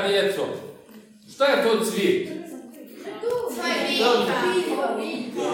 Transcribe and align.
draga 0.00 0.08
djeco? 0.08 0.46
Šta 1.34 1.44
je 1.44 1.62
to 1.64 1.84
cvijet? 1.84 2.28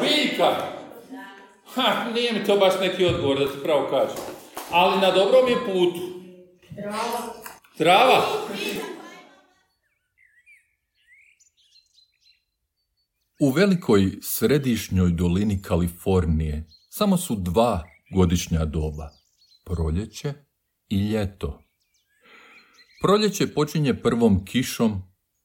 Biljka. 0.01 0.55
Ha, 1.75 2.11
nije 2.15 2.33
mi 2.33 2.45
to 2.45 2.57
baš 2.57 2.75
neki 2.81 3.05
odgovor, 3.05 3.39
da 3.39 3.53
ti 3.53 3.63
pravo 3.63 3.89
kažem. 3.91 4.17
Ali 4.71 5.01
na 5.01 5.11
dobrom 5.11 5.49
je 5.49 5.57
putu. 5.67 6.01
Trava. 6.77 7.35
Trava? 7.79 8.23
U 13.39 13.51
velikoj 13.51 14.11
središnjoj 14.23 15.11
dolini 15.11 15.63
Kalifornije 15.63 16.65
samo 16.89 17.17
su 17.17 17.35
dva 17.35 17.85
godišnja 18.15 18.65
doba, 18.65 19.11
proljeće 19.65 20.33
i 20.89 21.11
ljeto. 21.11 21.66
Proljeće 23.03 23.47
počinje 23.55 23.95
prvom 23.95 24.45
kišom 24.45 25.03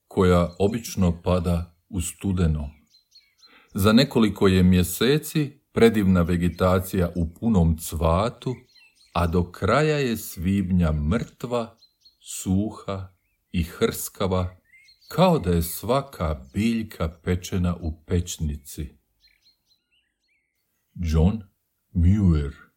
koja 0.07 0.55
obično 0.59 1.21
pada 1.21 1.75
u 1.89 2.01
studenom. 2.01 2.69
Za 3.73 3.93
nekoliko 3.93 4.47
je 4.47 4.63
mjeseci 4.63 5.59
predivna 5.71 6.21
vegetacija 6.21 7.11
u 7.15 7.33
punom 7.33 7.77
cvatu, 7.77 8.55
a 9.13 9.27
do 9.27 9.51
kraja 9.51 9.97
je 9.97 10.17
svibnja 10.17 10.91
mrtva, 10.91 11.77
suha 12.19 13.13
i 13.51 13.63
hrskava, 13.63 14.57
kao 15.07 15.39
da 15.39 15.51
je 15.51 15.61
svaka 15.61 16.41
biljka 16.53 17.09
pečena 17.23 17.76
u 17.76 18.04
pečnici. 18.05 18.89
John 20.95 21.43
Muir 21.93 22.70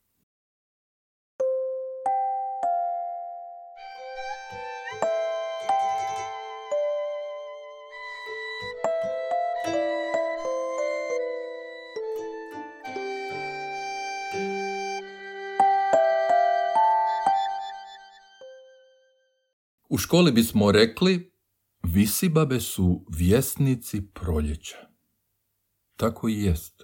U 19.94 19.98
školi 19.98 20.32
bismo 20.32 20.72
rekli, 20.72 21.32
visibabe 21.82 22.60
su 22.60 23.06
vjesnici 23.08 24.02
proljeća. 24.14 24.76
Tako 25.96 26.28
i 26.28 26.42
jest. 26.42 26.82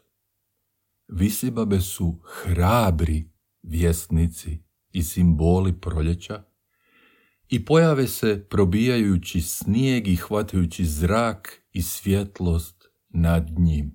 Visibabe 1.09 1.81
su 1.81 2.21
hrabri 2.25 3.31
vjesnici 3.63 4.59
i 4.93 5.03
simboli 5.03 5.81
proljeća 5.81 6.45
i 7.49 7.65
pojave 7.65 8.07
se 8.07 8.47
probijajući 8.51 9.41
snijeg 9.41 10.09
i 10.09 10.17
hvatajući 10.17 10.85
zrak 10.85 11.63
i 11.73 11.83
svjetlost 11.83 12.85
nad 13.09 13.51
njim. 13.59 13.95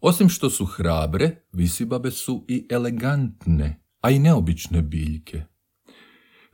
Osim 0.00 0.28
što 0.28 0.50
su 0.50 0.64
hrabre, 0.64 1.42
visibabe 1.52 2.10
su 2.10 2.44
i 2.48 2.66
elegantne, 2.70 3.82
a 4.00 4.10
i 4.10 4.18
neobične 4.18 4.82
biljke. 4.82 5.57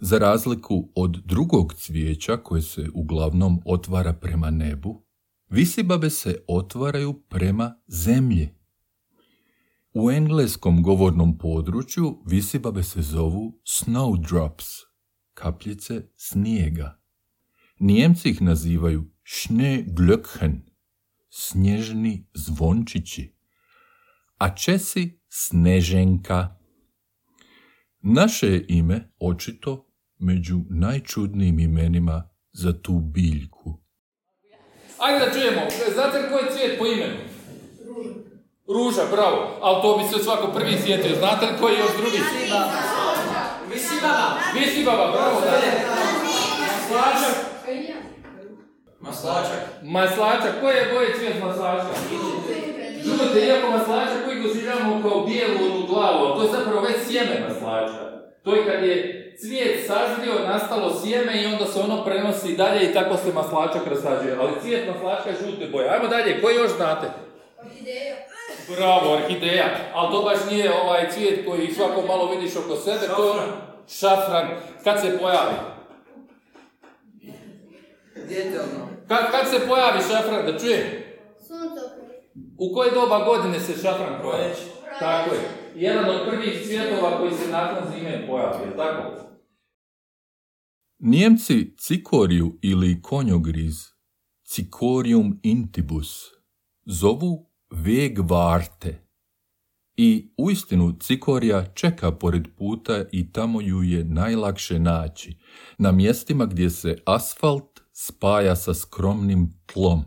Za 0.06 0.18
razliku 0.18 0.88
od 0.94 1.10
drugog 1.24 1.74
cvijeća 1.74 2.36
koje 2.36 2.62
se 2.62 2.88
uglavnom 2.94 3.60
otvara 3.64 4.12
prema 4.12 4.50
nebu, 4.50 5.06
visibabe 5.48 6.10
se 6.10 6.44
otvaraju 6.48 7.22
prema 7.28 7.80
zemlji. 7.86 8.48
U 9.94 10.10
engleskom 10.10 10.82
govornom 10.82 11.38
području 11.38 12.22
visibabe 12.26 12.82
se 12.82 13.02
zovu 13.02 13.60
snowdrops, 13.64 14.82
kapljice 15.34 16.02
snijega. 16.16 17.00
Nijemci 17.78 18.30
ih 18.30 18.42
nazivaju 18.42 19.10
Schneeglöckchen, 19.24 20.60
snježni 21.30 22.28
zvončići, 22.34 23.36
a 24.38 24.54
Česi 24.54 25.20
sneženka. 25.28 26.56
Naše 28.00 28.46
je 28.46 28.66
ime 28.68 29.12
očito 29.18 29.83
među 30.24 30.56
najčudnijim 30.70 31.58
imenima 31.58 32.28
za 32.52 32.72
tu 32.82 32.92
biljku. 32.92 33.78
Ajde 34.98 35.24
da 35.24 35.32
čujemo, 35.32 35.60
znate 35.94 36.28
koji 36.30 36.44
je 36.44 36.50
cvijet 36.52 36.78
po 36.78 36.86
imenu? 36.86 37.18
Ruža. 37.86 38.14
Ruža, 38.68 39.02
bravo. 39.12 39.58
Ali 39.60 39.82
to 39.82 39.98
bi 39.98 40.04
se 40.04 40.24
svako 40.24 40.46
prvi 40.52 40.76
sjetio. 40.84 41.16
Znate 41.18 41.46
li 41.46 41.58
koji 41.60 41.72
je 41.72 41.78
još 41.78 41.96
drugi? 41.96 42.18
Visibaba. 43.72 44.28
Visibaba, 44.54 45.12
bravo. 45.12 45.40
Da. 45.40 45.50
Maslačak. 46.90 47.36
Maslačak. 49.00 49.62
Maslačak. 49.82 50.60
Koje 50.60 50.74
je 50.76 50.92
boje 50.94 51.14
cvijet 51.18 51.42
maslačka? 51.42 51.94
Žute, 53.04 53.46
iako 53.46 53.70
maslačak 53.70 54.24
koji 54.24 54.42
doživljamo 54.42 55.02
kao 55.02 55.26
bijelu 55.26 55.58
onu 55.70 55.86
glavu, 55.86 56.36
to 56.36 56.42
je 56.42 56.52
zapravo 56.52 56.80
već 56.80 56.96
sjeme 57.06 57.48
maslačka. 57.48 58.04
To 58.42 58.54
je 58.54 58.66
kad 58.66 58.84
je 58.84 59.23
cvijet 59.40 59.86
sažrio, 59.86 60.46
nastalo 60.46 61.00
sjeme 61.00 61.42
i 61.42 61.46
onda 61.46 61.66
se 61.66 61.80
ono 61.80 62.04
prenosi 62.04 62.56
dalje 62.56 62.90
i 62.90 62.94
tako 62.94 63.16
se 63.16 63.32
maslačak 63.32 63.86
rasađuje. 63.86 64.36
Ali 64.40 64.60
cvijet 64.62 64.88
maslačka 64.88 65.30
je 65.30 65.36
žute 65.36 65.66
boje. 65.72 65.88
Ajmo 65.88 66.08
dalje, 66.08 66.42
koji 66.42 66.54
još 66.56 66.70
znate? 66.76 67.06
Orhideja. 67.64 68.16
Bravo, 68.76 69.12
orhideja. 69.12 69.66
Ali 69.94 70.12
to 70.12 70.22
baš 70.22 70.38
nije 70.50 70.72
ovaj 70.84 71.10
cvijet 71.10 71.46
koji 71.46 71.72
svako 71.72 72.02
malo 72.02 72.30
vidiš 72.30 72.56
oko 72.56 72.76
sebe. 72.76 73.06
To 73.16 73.34
je 73.34 73.40
šafran. 73.88 74.48
Kad 74.84 75.00
se 75.00 75.18
pojavi? 75.18 75.54
Djetelno. 78.28 78.88
Kad, 79.08 79.30
kad 79.30 79.50
se 79.50 79.68
pojavi 79.68 80.00
šafran, 80.00 80.46
da 80.46 80.58
čujem? 80.58 80.80
Suncokret. 81.46 82.04
U 82.58 82.74
koje 82.74 82.90
doba 82.90 83.24
godine 83.24 83.60
se 83.60 83.72
šafran 83.82 84.22
pojavi? 84.22 84.54
Tako 85.00 85.34
je. 85.34 85.40
Jedan 85.74 86.10
od 86.10 86.28
prvih 86.28 86.66
cvjetova 86.66 87.18
koji 87.18 87.32
se 87.34 87.50
nakon 87.50 87.92
zime 87.92 88.26
pojavi, 88.26 88.70
je 88.70 88.76
tako? 88.76 89.24
Nijemci 90.98 91.76
cikoriju 91.78 92.58
ili 92.62 93.02
konjogriz, 93.02 93.74
Cicorium 94.44 95.40
intibus, 95.42 96.22
zovu 96.86 97.50
vegvarte. 97.70 99.04
I 99.96 100.32
uistinu 100.36 100.96
cikorija 101.00 101.66
čeka 101.74 102.12
pored 102.12 102.48
puta 102.56 103.04
i 103.12 103.32
tamo 103.32 103.60
ju 103.60 103.82
je 103.82 104.04
najlakše 104.04 104.78
naći, 104.78 105.38
na 105.78 105.92
mjestima 105.92 106.46
gdje 106.46 106.70
se 106.70 106.98
asfalt 107.06 107.80
spaja 107.92 108.56
sa 108.56 108.74
skromnim 108.74 109.62
tlom. 109.66 110.04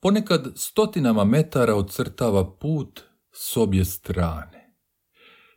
Ponekad 0.00 0.52
stotinama 0.56 1.24
metara 1.24 1.74
ocrtava 1.74 2.56
put 2.58 3.11
s 3.32 3.56
obje 3.56 3.84
strane. 3.84 4.76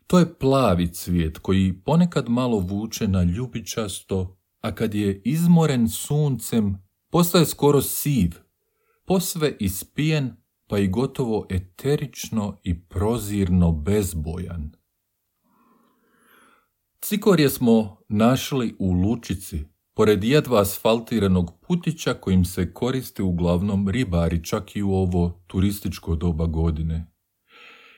To 0.06 0.18
je 0.18 0.38
plavi 0.38 0.92
cvijet 0.92 1.38
koji 1.38 1.82
ponekad 1.84 2.28
malo 2.28 2.58
vuče 2.58 3.08
na 3.08 3.22
ljubičasto, 3.22 4.38
a 4.60 4.74
kad 4.74 4.94
je 4.94 5.22
izmoren 5.24 5.88
suncem, 5.88 6.86
postaje 7.10 7.46
skoro 7.46 7.82
siv, 7.82 8.30
posve 9.06 9.56
ispijen 9.60 10.36
pa 10.68 10.78
i 10.78 10.88
gotovo 10.88 11.46
eterično 11.50 12.60
i 12.62 12.80
prozirno 12.80 13.72
bezbojan. 13.72 14.72
Cikorje 17.00 17.50
smo 17.50 17.96
našli 18.08 18.76
u 18.78 18.92
Lučici, 18.92 19.64
pored 19.94 20.24
jedva 20.24 20.60
asfaltiranog 20.60 21.52
putića 21.60 22.14
kojim 22.14 22.44
se 22.44 22.72
koriste 22.72 23.22
uglavnom 23.22 23.88
ribari 23.88 24.44
čak 24.44 24.76
i 24.76 24.82
u 24.82 24.92
ovo 24.92 25.42
turističko 25.46 26.16
doba 26.16 26.46
godine. 26.46 27.15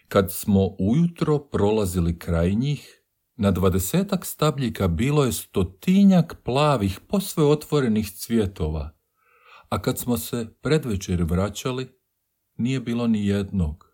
Kad 0.08 0.32
smo 0.32 0.66
ujutro 0.78 1.38
prolazili 1.38 2.18
kraj 2.18 2.54
njih, 2.54 3.02
na 3.36 3.50
dvadesetak 3.50 4.24
stabljika 4.26 4.88
bilo 4.88 5.24
je 5.24 5.32
stotinjak 5.32 6.36
plavih, 6.44 7.00
posve 7.08 7.44
otvorenih 7.44 8.10
cvjetova, 8.10 8.98
a 9.68 9.82
kad 9.82 9.98
smo 9.98 10.18
se 10.18 10.46
predvečer 10.60 11.22
vraćali, 11.22 11.88
nije 12.56 12.80
bilo 12.80 13.06
ni 13.06 13.26
jednog. 13.26 13.88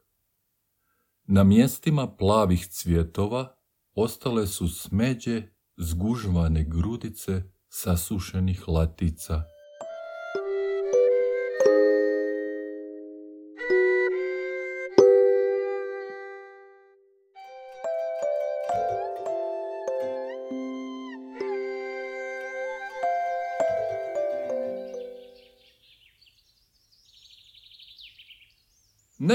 Na 1.25 1.44
mjestima 1.44 2.17
plavih 2.17 2.67
cvjetova 2.67 3.56
ostale 3.94 4.46
su 4.46 4.69
smeđe, 4.69 5.43
zgužvane 5.76 6.64
grudice 6.64 7.43
sasušenih 7.69 8.69
latica. 8.69 9.43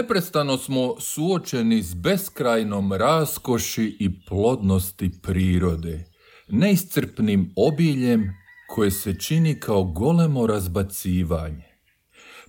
Neprestano 0.10 0.58
smo 0.58 0.96
suočeni 1.00 1.84
s 1.84 1.94
beskrajnom 1.94 2.94
raskoši 2.94 3.98
i 4.00 4.22
plodnosti 4.26 5.12
prirode, 5.22 6.06
neiscrpnim 6.48 7.54
obiljem 7.56 8.34
koje 8.70 8.92
se 8.92 9.20
čini 9.20 9.60
kao 9.60 9.84
golemo 9.84 10.48
razbacivanje. 10.48 11.66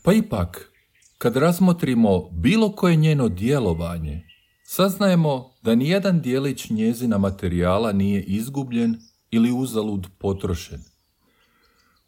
Pa 0.02 0.12
ipak, 0.12 0.72
kad 1.18 1.36
razmotrimo 1.36 2.30
bilo 2.30 2.72
koje 2.72 2.96
njeno 2.96 3.28
djelovanje, 3.28 4.26
saznajemo 4.64 5.50
da 5.62 5.74
nijedan 5.74 6.20
dijelić 6.20 6.70
njezina 6.70 7.18
materijala 7.18 7.92
nije 7.92 8.22
izgubljen 8.22 8.96
ili 9.30 9.52
uzalud 9.52 10.06
potrošen. 10.18 10.80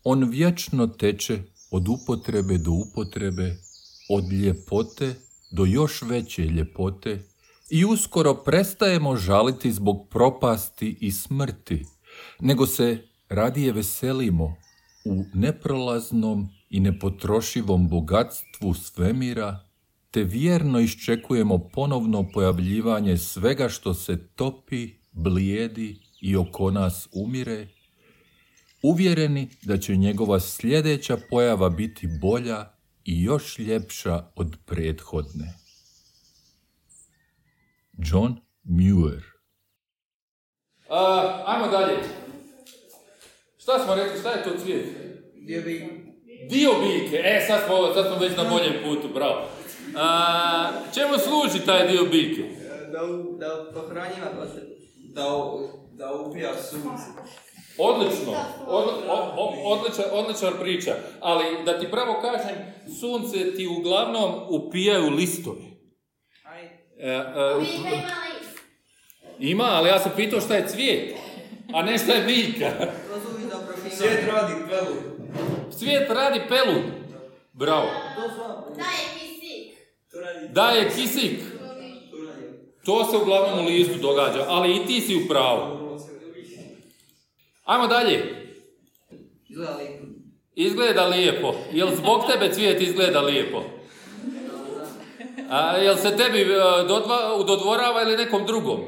On 0.04 0.30
vječno 0.30 0.86
teče 0.86 1.42
od 1.70 1.88
upotrebe 1.88 2.58
do 2.58 2.70
upotrebe, 2.70 3.56
od 4.10 4.32
ljepote 4.32 5.14
do 5.52 5.64
još 5.64 6.02
veće 6.02 6.44
ljepote 6.44 7.22
i 7.70 7.84
uskoro 7.84 8.34
prestajemo 8.34 9.16
žaliti 9.16 9.72
zbog 9.72 10.08
propasti 10.10 10.96
i 11.00 11.10
smrti, 11.10 11.86
nego 12.40 12.66
se 12.66 12.98
radije 13.28 13.72
veselimo 13.72 14.56
u 15.04 15.24
neprolaznom 15.34 16.48
i 16.70 16.80
nepotrošivom 16.80 17.88
bogatstvu 17.88 18.74
svemira, 18.74 19.68
te 20.10 20.24
vjerno 20.24 20.80
iščekujemo 20.80 21.58
ponovno 21.58 22.30
pojavljivanje 22.32 23.18
svega 23.18 23.68
što 23.68 23.94
se 23.94 24.26
topi, 24.34 24.90
blijedi 25.12 25.98
i 26.20 26.36
oko 26.36 26.70
nas 26.70 27.08
umire, 27.12 27.68
uvjereni 28.82 29.48
da 29.62 29.78
će 29.78 29.96
njegova 29.96 30.40
sljedeća 30.40 31.16
pojava 31.30 31.68
biti 31.68 32.08
bolja 32.20 32.71
i 33.04 33.22
još 33.22 33.58
ljepša 33.58 34.24
od 34.36 34.56
prethodne. 34.66 35.54
John 37.98 38.40
Muir 38.64 39.22
A, 40.88 41.42
ajmo 41.46 41.68
dalje. 41.68 41.96
Šta 43.58 43.84
smo 43.84 43.94
rekli, 43.94 44.20
šta 44.20 44.30
je 44.30 44.44
to 44.44 44.50
cvijet? 44.62 44.86
Gdje 45.34 45.60
bi... 45.60 46.02
Dio 46.50 46.70
biljke, 46.80 47.16
e 47.16 47.44
sad 47.46 47.60
smo, 47.66 47.94
sad 47.94 48.06
smo 48.06 48.18
već 48.18 48.36
na 48.36 48.44
boljem 48.44 48.72
putu, 48.84 49.08
bravo. 49.14 49.48
A, 49.96 50.70
čemu 50.94 51.14
služi 51.18 51.66
taj 51.66 51.88
dio 51.88 52.04
biljke? 52.04 52.42
Da, 52.92 53.00
da 53.38 53.72
pohranjiva. 53.74 54.26
Da, 55.14 55.24
da 55.92 56.12
upija 56.14 56.62
sunce. 56.62 57.04
Odlično, 57.78 58.32
od, 58.66 58.84
o- 59.08 59.32
o- 59.36 59.62
odličan, 59.64 60.04
odlična 60.12 60.50
priča, 60.52 60.90
ali 61.20 61.64
da 61.64 61.78
ti 61.78 61.90
pravo 61.90 62.14
kažem, 62.14 62.56
sunce 63.00 63.56
ti 63.56 63.66
uglavnom 63.68 64.32
upijaju 64.48 65.10
listovi. 65.10 65.76
Aj, 66.44 66.62
E, 66.98 67.08
e, 67.08 67.18
ima 67.70 67.90
list. 68.30 68.58
ima, 69.40 69.64
ali 69.64 69.88
ja 69.88 69.98
sam 69.98 70.12
pitao 70.16 70.40
šta 70.40 70.54
je 70.54 70.68
cvijet, 70.68 71.14
a 71.72 71.82
ne 71.82 71.98
šta 71.98 72.12
je 72.12 72.22
biljka. 72.22 72.70
Svijet 73.90 74.20
radi 74.26 74.54
pelu. 74.70 74.96
Cvijet 75.72 76.10
radi 76.10 76.40
pelud. 76.48 76.82
Bravo. 77.52 77.88
Sva. 78.34 78.64
Daje 78.68 78.88
kisik. 79.14 79.78
Radi. 80.14 80.48
Daje 80.48 80.90
kisik. 80.90 81.40
To 82.84 83.04
se 83.04 83.16
uglavnom 83.16 83.58
u 83.58 83.68
listu 83.68 83.98
događa, 83.98 84.44
ali 84.48 84.76
i 84.76 84.86
ti 84.86 85.00
si 85.00 85.16
u 85.16 85.28
pravu. 85.28 85.81
Ajmo 87.64 87.86
dalje. 87.86 88.46
Izgleda 89.48 89.76
lijepo. 89.76 90.06
Izgleda 90.54 91.06
lijepo. 91.06 91.54
Jel 91.72 91.88
zbog 91.96 92.22
tebe 92.32 92.54
cvijet 92.54 92.80
izgleda 92.80 93.20
lijepo? 93.20 93.62
A, 95.50 95.76
jel 95.76 95.96
se 95.96 96.16
tebi 96.16 96.40
e, 96.40 96.56
dodva, 96.88 97.44
dodvorava 97.46 98.02
ili 98.02 98.16
nekom 98.16 98.46
drugom? 98.46 98.80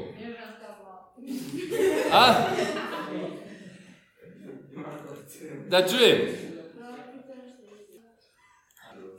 A? 2.13 2.33
Da 5.69 5.87
čujem. 5.87 6.45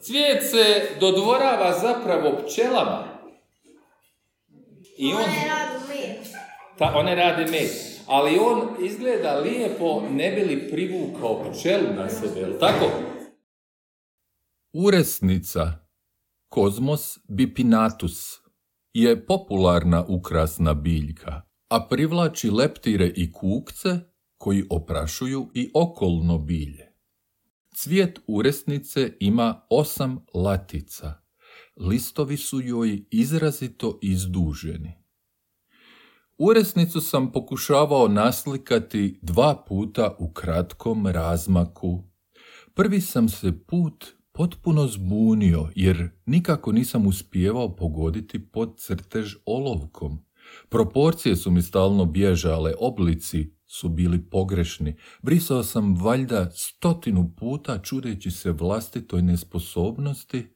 Cvijet 0.01 0.51
se 0.51 0.89
dodvorava 1.01 1.73
zapravo 1.73 2.43
pčelama. 2.47 3.05
I 4.99 5.13
on... 5.13 5.23
One 5.23 5.49
radu 5.49 5.89
mir. 5.89 6.17
Ta, 6.79 6.93
one 6.97 7.15
rade 7.15 7.47
med. 7.51 7.96
Ali 8.07 8.39
on 8.39 8.85
izgleda 8.85 9.41
lijepo, 9.41 10.09
ne 10.11 10.31
bi 10.31 10.41
li 10.41 10.71
privukao 10.71 11.45
pčelu 11.45 11.95
na 11.97 12.09
sebe, 12.09 12.41
jel 12.41 12.59
tako? 12.61 12.91
Uresnica 14.73 15.87
Kozmos 16.49 17.19
bipinatus 17.29 18.41
je 18.93 19.27
popularna 19.27 20.05
ukrasna 20.09 20.75
biljka, 20.75 21.43
a 21.69 21.87
privlači 21.89 22.51
leptire 22.51 23.13
i 23.17 23.33
kukce 23.33 23.99
koji 24.39 24.65
oprašuju 24.71 25.51
i 25.55 25.71
okolno 25.75 26.39
bilje. 26.39 26.93
Cvijet 27.75 28.19
uresnice 28.27 29.13
ima 29.21 29.67
osam 29.71 30.25
latica. 30.35 31.15
Listovi 31.77 32.37
su 32.37 32.61
joj 32.61 33.07
izrazito 33.11 33.99
izduženi. 34.03 35.06
Uresnicu 36.39 37.01
sam 37.01 37.33
pokušavao 37.33 38.09
naslikati 38.09 39.19
dva 39.23 39.65
puta 39.69 40.17
u 40.19 40.33
kratkom 40.33 41.07
razmaku. 41.07 42.05
Prvi 42.75 43.01
sam 43.01 43.29
se 43.29 43.53
put 43.67 44.07
potpuno 44.33 44.87
zbunio 44.87 45.69
jer 45.75 46.09
nikako 46.27 46.73
nisam 46.73 47.07
uspijevao 47.07 47.77
pogoditi 47.77 48.51
pod 48.51 48.79
crtež 48.79 49.35
olovkom. 49.45 50.19
Proporcije 50.69 51.37
su 51.37 51.51
mi 51.51 51.63
stalno 51.63 52.05
bježale, 52.05 52.75
oblici 52.79 53.51
su 53.67 53.89
bili 53.89 54.31
pogrešni. 54.31 54.97
Brisao 55.23 55.63
sam 55.63 55.97
valjda 55.97 56.51
stotinu 56.51 57.35
puta 57.37 57.79
čudeći 57.83 58.31
se 58.31 58.53
vlastitoj 58.53 59.23
nesposobnosti, 59.23 60.47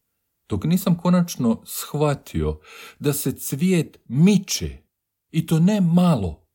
dok 0.49 0.65
nisam 0.65 0.99
konačno 0.99 1.63
shvatio 1.67 2.61
da 2.99 3.13
se 3.13 3.33
cvijet 3.33 3.99
miče 4.09 4.90
i 5.31 5.47
to 5.47 5.61
ne 5.61 5.81
malo, 5.81 6.47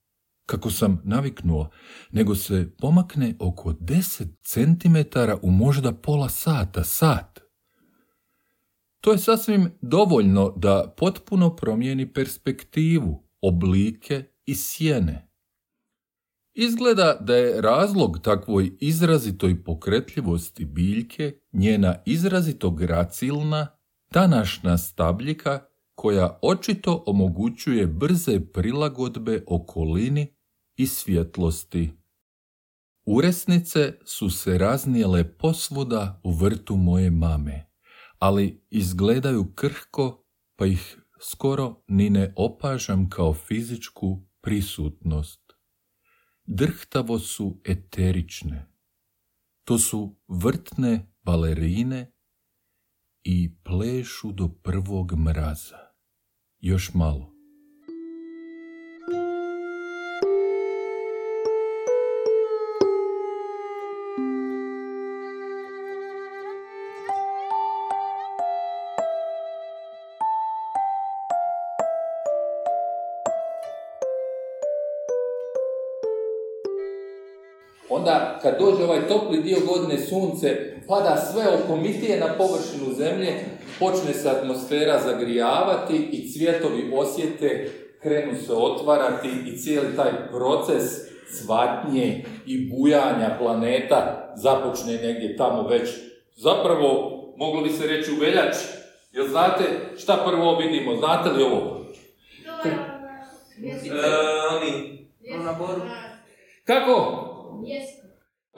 kako 0.46 0.72
sam 0.72 1.02
naviknuo, 1.04 1.70
nego 2.12 2.36
se 2.36 2.72
pomakne 2.78 3.36
oko 3.40 3.74
10 3.74 4.28
cm 4.44 5.20
u 5.42 5.52
možda 5.52 5.94
pola 5.94 6.30
sata, 6.30 6.84
sat. 6.84 7.40
To 9.02 9.12
je 9.12 9.18
sasvim 9.18 9.72
dovoljno 9.82 10.54
da 10.58 10.94
potpuno 10.98 11.56
promijeni 11.56 12.14
perspektivu, 12.14 13.28
oblike 13.42 14.24
i 14.46 14.56
sjene. 14.56 15.32
Izgleda 16.54 17.18
da 17.22 17.36
je 17.36 17.62
razlog 17.62 18.20
takvoj 18.24 18.72
izrazitoj 18.80 19.64
pokretljivosti 19.64 20.66
biljke 20.66 21.40
njena 21.54 21.96
izrazito 22.06 22.72
gracilna, 22.72 23.68
današnja 24.12 24.78
stabljika 24.78 25.66
koja 26.06 26.40
očito 26.42 27.04
omogućuje 27.08 27.88
brze 27.88 28.40
prilagodbe 28.54 29.44
okolini 29.48 30.36
i 30.76 30.88
svjetlosti. 30.88 31.92
Uresnice 33.06 33.94
su 34.06 34.30
se 34.30 34.58
raznijele 34.58 35.38
posvuda 35.38 36.22
u 36.24 36.32
vrtu 36.32 36.76
moje 36.76 37.12
mame, 37.12 37.72
ali 38.20 38.66
izgledaju 38.70 39.54
krhko 39.56 40.26
pa 40.56 40.66
ih 40.66 40.98
skoro 41.22 41.84
ni 41.88 42.10
ne 42.10 42.34
opažam 42.36 43.10
kao 43.10 43.34
fizičku 43.34 44.28
prisutnost. 44.42 45.42
Drhtavo 46.44 47.20
su 47.20 47.62
eterične. 47.64 48.66
To 49.64 49.80
su 49.80 50.16
vrtne 50.28 51.14
balerine 51.24 52.12
i 53.24 53.56
plešu 53.64 54.32
do 54.32 54.48
prvog 54.64 55.14
mraza. 55.18 55.85
Još 56.66 56.94
malo. 56.94 57.32
Onda 77.90 78.40
kad 78.42 78.60
dođe 78.60 78.84
ovaj 78.84 79.08
topli 79.08 79.44
dio 79.44 79.58
godine 79.68 79.98
sunce, 79.98 80.75
pada 80.88 81.18
sve 81.18 81.44
okomitije 81.64 82.20
na 82.20 82.34
površinu 82.38 82.94
zemlje, 82.94 83.34
počne 83.80 84.14
se 84.14 84.30
atmosfera 84.30 85.00
zagrijavati 85.00 85.96
i 86.12 86.32
cvjetovi 86.34 86.92
osjete 86.94 87.72
krenu 88.02 88.36
se 88.46 88.54
otvarati 88.54 89.30
i 89.48 89.58
cijeli 89.58 89.96
taj 89.96 90.12
proces 90.32 90.84
cvatnje 91.32 92.26
i 92.46 92.70
bujanja 92.70 93.38
planeta 93.40 94.34
započne 94.36 94.94
negdje 94.94 95.38
tamo 95.38 95.68
već. 95.68 95.90
Zapravo, 96.36 97.12
moglo 97.38 97.62
bi 97.62 97.70
se 97.70 97.88
reći 97.88 98.12
u 98.12 98.20
veljači. 98.20 98.66
Jel 99.12 99.28
znate 99.28 99.64
šta 99.98 100.24
prvo 100.28 100.58
vidimo? 100.58 100.96
Znate 100.96 101.30
li 101.30 101.44
ovo? 101.44 101.86
E, 102.66 102.72
oni. 104.56 105.08
Jesko. 105.22 105.44
Na 105.44 105.54
boru. 105.54 105.82
Kako? 106.64 107.22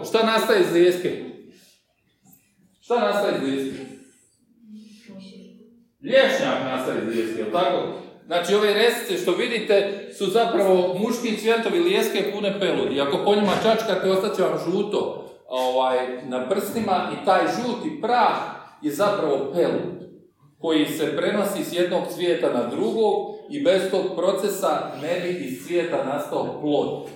Šta 0.09 0.23
nastaje 0.23 0.61
iz 0.61 0.71
lijeske? 0.73 1.26
Šta 2.87 2.99
nastaje 2.99 3.35
iz 3.37 3.43
lijeske? 3.43 3.83
Lješnjak 6.03 6.63
nastaje 6.65 7.01
iz 7.01 7.15
lijeske, 7.15 7.41
jel 7.41 7.51
tako? 7.51 7.93
Znači 8.25 8.55
ove 8.55 8.73
resice 8.73 9.17
što 9.17 9.31
vidite 9.31 10.09
su 10.17 10.25
zapravo 10.25 10.93
muški 10.99 11.37
cvjetovi 11.37 11.79
lijeske 11.79 12.31
pune 12.33 12.59
peludi. 12.59 13.01
Ako 13.01 13.17
po 13.25 13.35
njima 13.35 13.51
čačkate, 13.63 14.11
ostaće 14.11 14.43
vam 14.43 14.59
žuto 14.71 15.29
ovaj, 15.47 15.97
na 16.23 16.49
prstima 16.49 17.11
i 17.13 17.25
taj 17.25 17.41
žuti 17.41 18.01
prah 18.01 18.37
je 18.81 18.91
zapravo 18.91 19.51
pelud 19.53 20.09
koji 20.59 20.85
se 20.85 21.17
prenosi 21.17 21.63
s 21.63 21.73
jednog 21.73 22.03
cvijeta 22.13 22.53
na 22.53 22.67
drugog 22.67 23.35
i 23.49 23.63
bez 23.63 23.91
tog 23.91 24.05
procesa 24.15 24.91
ne 25.01 25.19
bi 25.19 25.45
iz 25.45 25.65
cvijeta 25.65 26.05
nastao 26.05 26.61
plod. 26.61 27.09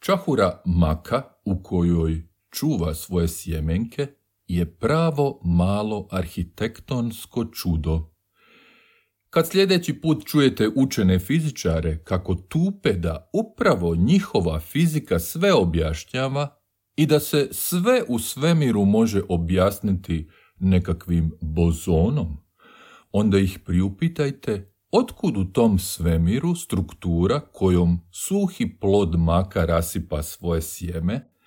Čahura 0.00 0.62
maka 0.64 1.22
u 1.44 1.62
kojoj 1.62 2.28
čuva 2.58 2.94
svoje 2.94 3.28
sjemenke 3.28 4.06
je 4.46 4.76
pravo 4.78 5.40
malo 5.44 6.08
arhitektonsko 6.10 7.44
čudo. 7.44 8.10
Kad 9.30 9.50
sljedeći 9.50 10.00
put 10.00 10.26
čujete 10.26 10.68
učene 10.76 11.18
fizičare 11.18 12.04
kako 12.04 12.34
tupe 12.34 12.92
da 12.92 13.30
upravo 13.32 13.94
njihova 13.94 14.60
fizika 14.60 15.18
sve 15.18 15.52
objašnjava 15.52 16.56
i 16.96 17.06
da 17.06 17.20
se 17.20 17.48
sve 17.52 18.02
u 18.08 18.18
svemiru 18.18 18.84
može 18.84 19.22
objasniti 19.28 20.28
nekakvim 20.58 21.32
bozonom, 21.40 22.36
onda 23.12 23.38
ih 23.38 23.58
priupitajte 23.64 24.74
otkud 24.90 25.36
u 25.36 25.44
tom 25.44 25.78
svemiru 25.78 26.54
struktura 26.54 27.40
kojom 27.40 28.00
suhi 28.10 28.78
plod 28.80 29.18
maka 29.18 29.64
rasipa 29.64 30.22
svoje 30.22 30.62
sjeme, 30.62 31.37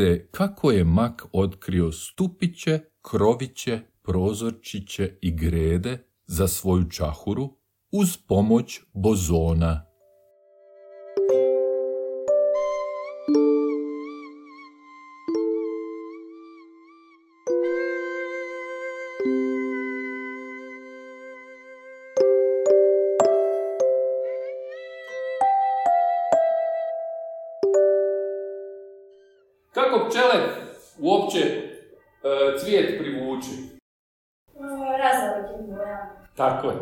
te 0.00 0.28
kako 0.30 0.70
je 0.70 0.84
mak 0.84 1.26
otkrio 1.32 1.92
stupiće, 1.92 2.80
kroviće, 3.02 3.80
prozorčiće 4.02 5.18
i 5.22 5.30
grede 5.36 5.98
za 6.26 6.48
svoju 6.48 6.90
čahuru 6.90 7.56
uz 7.92 8.16
pomoć 8.16 8.80
bozona. 8.92 9.89
Cvijet 32.70 32.98
privuče? 32.98 33.48
Različitim 34.98 35.66
bojama. 35.66 36.10
Tako 36.36 36.68
je. 36.68 36.76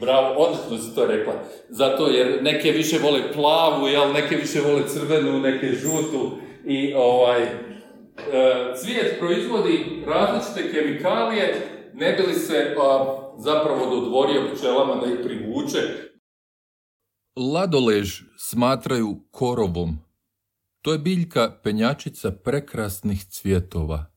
Bravo, 0.00 0.34
odlično 0.34 0.78
si 0.78 0.94
to 0.94 1.06
rekla. 1.06 1.34
Zato 1.68 2.06
jer 2.06 2.42
neke 2.42 2.70
više 2.70 2.98
vole 3.02 3.32
plavu, 3.32 3.88
jel, 3.88 4.12
neke 4.12 4.36
više 4.36 4.60
vole 4.60 4.88
crvenu, 4.88 5.40
neke 5.40 5.66
žutu 5.66 6.30
i 6.66 6.94
ovaj, 6.94 7.42
e, 7.42 7.50
cvijet 8.76 9.18
proizvodi 9.18 10.04
različite 10.06 10.72
kemikalije, 10.72 11.68
ne 11.94 12.12
bi 12.12 12.22
li 12.22 12.34
se 12.34 12.76
a, 12.80 13.18
zapravo 13.38 14.00
dodvorio 14.00 14.54
pčelama 14.54 14.94
da 14.94 15.12
ih 15.12 15.18
privuče. 15.24 15.78
Ladolež 17.36 18.22
smatraju 18.38 19.16
korovom. 19.30 19.98
To 20.82 20.92
je 20.92 20.98
biljka 20.98 21.60
penjačica 21.62 22.30
prekrasnih 22.30 23.24
cvjetova. 23.24 24.13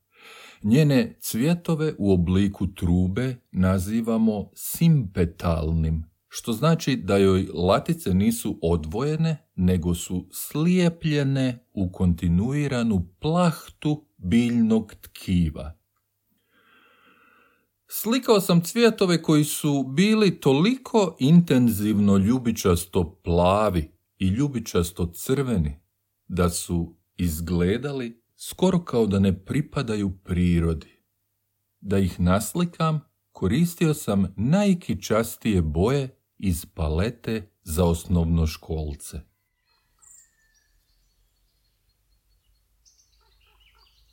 Njene 0.64 1.18
cvjetove 1.20 1.94
u 1.98 2.14
obliku 2.14 2.68
trube 2.68 3.36
nazivamo 3.52 4.50
simpetalnim, 4.56 6.06
što 6.28 6.54
znači 6.54 6.96
da 6.96 7.18
joj 7.18 7.48
latice 7.54 8.14
nisu 8.14 8.60
odvojene, 8.62 9.50
nego 9.56 9.96
su 9.96 10.28
slijepljene 10.32 11.66
u 11.74 11.92
kontinuiranu 11.92 13.08
plahtu 13.20 14.06
biljnog 14.18 14.94
tkiva. 15.02 15.78
Slikao 17.90 18.42
sam 18.42 18.62
cvjetove 18.62 19.22
koji 19.22 19.44
su 19.44 19.84
bili 19.84 20.40
toliko 20.40 21.16
intenzivno 21.20 22.18
ljubičasto 22.18 23.20
plavi 23.24 23.92
i 24.18 24.28
ljubičasto 24.28 25.06
crveni, 25.06 25.80
da 26.28 26.50
su 26.50 26.96
izgledali 27.18 28.22
skoro 28.38 28.86
kao 28.86 29.06
da 29.06 29.20
ne 29.20 29.46
pripadaju 29.46 30.18
prirodi. 30.24 31.04
Da 31.80 32.00
ih 32.00 32.20
naslikam, 32.20 33.02
koristio 33.32 33.94
sam 33.94 34.34
najkičastije 34.38 35.62
boje 35.62 36.20
iz 36.38 36.66
palete 36.66 37.52
za 37.64 37.86
osnovnoškolce. 37.86 39.20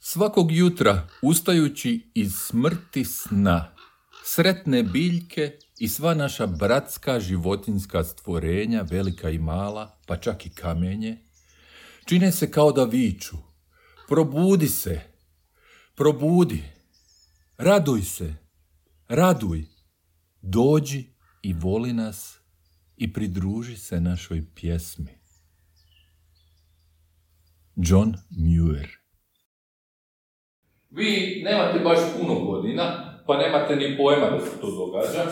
Svakog 0.01 0.53
jutra, 0.53 1.09
ustajući 1.23 2.11
iz 2.15 2.33
smrti 2.35 3.05
sna, 3.05 3.75
sretne 4.25 4.83
biljke 4.83 5.59
i 5.79 5.89
sva 5.89 6.15
naša 6.15 6.47
bratska 6.47 7.21
životinska 7.21 8.05
stvorenja, 8.05 8.83
velika 8.91 9.31
i 9.31 9.39
mala, 9.39 9.99
pa 10.07 10.17
čak 10.17 10.47
i 10.47 10.51
kamenje, 10.51 11.19
čine 12.05 12.33
se 12.33 12.51
kao 12.51 12.73
da 12.73 12.85
viču. 12.85 13.37
Probudi 14.09 14.69
se, 14.69 15.01
probudi, 15.95 16.63
raduj 17.59 18.03
se, 18.03 18.35
raduj, 19.09 19.65
dođi 20.43 21.05
i 21.43 21.53
voli 21.53 21.93
nas 21.93 22.41
i 22.97 23.13
pridruži 23.13 23.77
se 23.77 24.01
našoj 24.01 24.43
pjesmi. 24.55 25.19
John 27.77 28.15
Muir. 28.31 28.89
Vi 30.91 31.43
nemate 31.45 31.79
baš 31.79 31.99
puno 32.21 32.35
godina, 32.35 33.15
pa 33.27 33.37
nemate 33.39 33.77
ni 33.77 33.97
pojma 33.97 34.31
da 34.31 34.41
se 34.41 34.61
to 34.61 34.71
događa, 34.71 35.31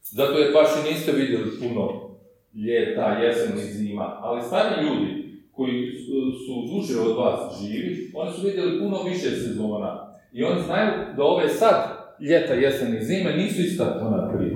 zato 0.00 0.38
jer 0.38 0.52
baš 0.52 0.68
i 0.76 0.92
niste 0.92 1.12
vidjeli 1.12 1.58
puno 1.60 2.10
ljeta, 2.54 3.06
jesen 3.06 3.58
i 3.58 3.72
zima, 3.72 4.18
ali 4.20 4.42
stari 4.42 4.86
ljudi 4.86 5.21
koji 5.52 5.92
su, 6.46 6.74
duže 6.74 7.00
od 7.00 7.16
vas 7.16 7.60
živi, 7.62 8.12
oni 8.14 8.32
su 8.32 8.46
vidjeli 8.46 8.78
puno 8.78 9.02
više 9.02 9.30
sezona 9.30 10.16
i 10.32 10.44
oni 10.44 10.62
znaju 10.62 10.90
da 11.16 11.24
ove 11.24 11.48
sad 11.48 11.74
ljeta, 12.20 12.54
jesen 12.54 12.96
i 12.96 13.04
zime 13.04 13.36
nisu 13.36 13.60
ista 13.60 14.00
ona 14.02 14.32
prije. 14.32 14.54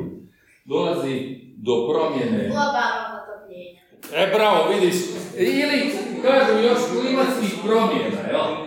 Dolazi 0.64 1.36
do 1.56 1.88
promjene 1.88 2.48
Globalno. 2.48 3.16
E, 4.14 4.32
bravo, 4.34 4.68
vidiš. 4.68 4.94
Ili, 5.38 5.92
kažu 6.22 6.62
još 6.62 6.78
klimatskih 6.92 7.58
promjena, 7.64 8.20
jel? 8.30 8.66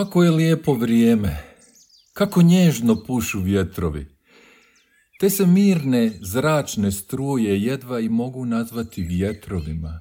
Kako 0.00 0.24
je 0.24 0.30
lijepo 0.30 0.74
vrijeme, 0.74 1.36
kako 2.12 2.42
nježno 2.42 3.04
pušu 3.04 3.40
vjetrovi. 3.40 4.06
Te 5.18 5.30
se 5.30 5.46
mirne 5.46 6.12
zračne 6.20 6.92
struje 6.92 7.62
jedva 7.62 8.00
i 8.00 8.08
mogu 8.08 8.44
nazvati 8.44 9.02
vjetrovima. 9.02 10.00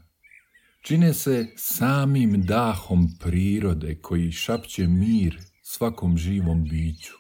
Čine 0.82 1.13
se 1.13 1.48
samim 1.58 2.41
dahom 2.41 3.10
prirode 3.20 3.96
koji 4.01 4.32
šapće 4.32 4.88
mir 4.88 5.39
svakom 5.62 6.18
živom 6.18 6.63
biću. 6.63 7.13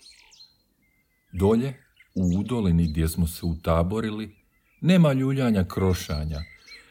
Dolje, 1.33 1.73
u 2.15 2.39
udolini 2.39 2.87
gdje 2.91 3.07
smo 3.07 3.27
se 3.27 3.45
utaborili, 3.45 4.35
nema 4.81 5.13
ljuljanja 5.13 5.63
krošanja. 5.63 6.39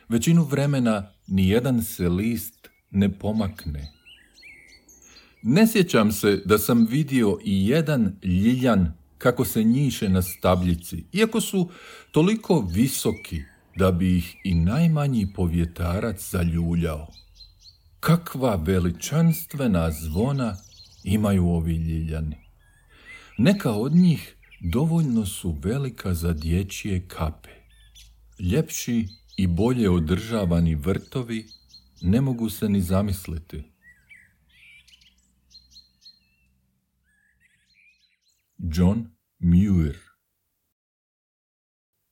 Većinu 0.08 0.44
vremena 0.44 1.12
nijedan 1.26 1.82
se 1.82 2.08
list 2.08 2.68
ne 2.90 3.18
pomakne. 3.18 3.97
Ne 5.42 5.66
sjećam 5.66 6.12
se 6.12 6.42
da 6.44 6.58
sam 6.58 6.86
vidio 6.90 7.38
i 7.44 7.68
jedan 7.68 8.16
ljiljan 8.22 8.92
kako 9.18 9.44
se 9.44 9.64
njiše 9.64 10.08
na 10.08 10.22
stabljici, 10.22 11.04
iako 11.12 11.40
su 11.40 11.70
toliko 12.10 12.60
visoki 12.60 13.42
da 13.76 13.92
bi 13.92 14.16
ih 14.16 14.36
i 14.44 14.54
najmanji 14.54 15.32
povjetarac 15.34 16.30
zaljuljao. 16.30 17.06
Kakva 18.00 18.54
veličanstvena 18.54 19.90
zvona 19.90 20.56
imaju 21.04 21.48
ovi 21.48 21.74
ljiljani. 21.74 22.36
Neka 23.38 23.72
od 23.72 23.94
njih 23.94 24.36
dovoljno 24.60 25.26
su 25.26 25.56
velika 25.62 26.14
za 26.14 26.32
dječje 26.32 27.08
kape. 27.08 27.50
Ljepši 28.38 29.08
i 29.36 29.46
bolje 29.46 29.90
održavani 29.90 30.74
vrtovi 30.74 31.46
ne 32.02 32.20
mogu 32.20 32.50
se 32.50 32.68
ni 32.68 32.80
zamisliti. 32.80 33.62
John 38.60 39.06
Muir 39.38 39.98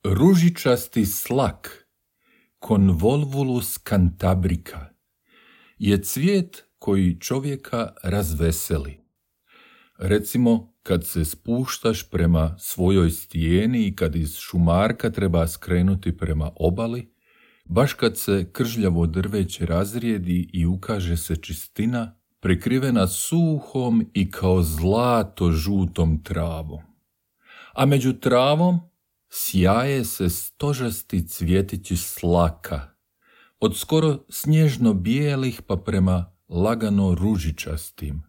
Ružičasti 0.04 1.06
slak 1.06 1.88
Convolvulus 2.68 3.78
cantabrica 3.78 4.86
je 5.78 6.02
cvijet 6.02 6.64
koji 6.78 7.20
čovjeka 7.20 7.92
razveseli. 8.02 9.00
Recimo, 9.98 10.74
kad 10.82 11.06
se 11.06 11.24
spuštaš 11.24 12.10
prema 12.10 12.56
svojoj 12.58 13.10
stijeni 13.10 13.86
i 13.86 13.96
kad 13.96 14.16
iz 14.16 14.36
šumarka 14.36 15.10
treba 15.10 15.48
skrenuti 15.48 16.16
prema 16.16 16.50
obali, 16.56 17.14
baš 17.64 17.92
kad 17.92 18.18
se 18.18 18.50
kržljavo 18.52 19.06
drveće 19.06 19.66
razrijedi 19.66 20.50
i 20.52 20.66
ukaže 20.66 21.16
se 21.16 21.36
čistina, 21.36 22.15
prekrivena 22.40 23.08
suhom 23.08 24.10
i 24.14 24.30
kao 24.30 24.62
zlato 24.62 25.52
žutom 25.52 26.22
travom. 26.22 26.82
A 27.74 27.86
među 27.86 28.12
travom 28.12 28.80
sjaje 29.28 30.04
se 30.04 30.30
stožasti 30.30 31.28
cvjetići 31.28 31.96
slaka, 31.96 32.88
od 33.60 33.76
skoro 33.76 34.24
snježno 34.28 34.94
bijelih 34.94 35.62
pa 35.62 35.76
prema 35.76 36.32
lagano 36.48 37.14
ružičastim. 37.14 38.22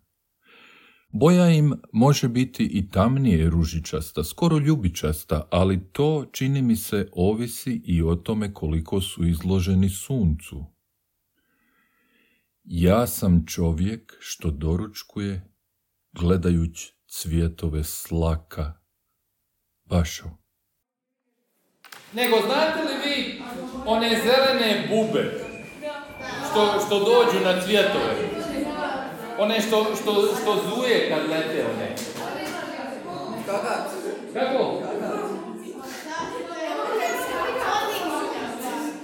Boja 1.09 1.51
im 1.51 1.73
može 1.93 2.27
biti 2.27 2.63
i 2.63 2.89
tamnije 2.89 3.49
ružičasta, 3.49 4.23
skoro 4.23 4.57
ljubičasta, 4.57 5.47
ali 5.51 5.91
to 5.91 6.25
čini 6.31 6.61
mi 6.61 6.75
se 6.75 7.09
ovisi 7.13 7.81
i 7.85 8.01
o 8.01 8.15
tome 8.15 8.53
koliko 8.53 9.01
su 9.01 9.27
izloženi 9.27 9.89
suncu. 9.89 10.76
Ja 12.69 13.07
sam 13.07 13.45
čovjek 13.47 14.13
što 14.19 14.51
doručkuje 14.51 15.41
gledajući 16.11 16.93
cvjetove 17.07 17.83
slaka. 17.83 18.73
Bašo. 19.85 20.29
Nego 22.13 22.37
znate 22.45 22.79
li 22.83 22.95
vi 23.05 23.41
one 23.85 24.21
zelene 24.25 24.87
bube 24.89 25.31
što, 26.51 26.79
što 26.85 26.99
dođu 26.99 27.45
na 27.45 27.61
cvjetove? 27.61 28.15
One 29.39 29.61
što, 29.61 29.85
što, 30.01 30.35
što 30.41 30.63
zuje 30.69 31.09
kad 31.09 31.29
lete 31.29 31.65
one. 31.75 31.95
Kako? 34.33 34.81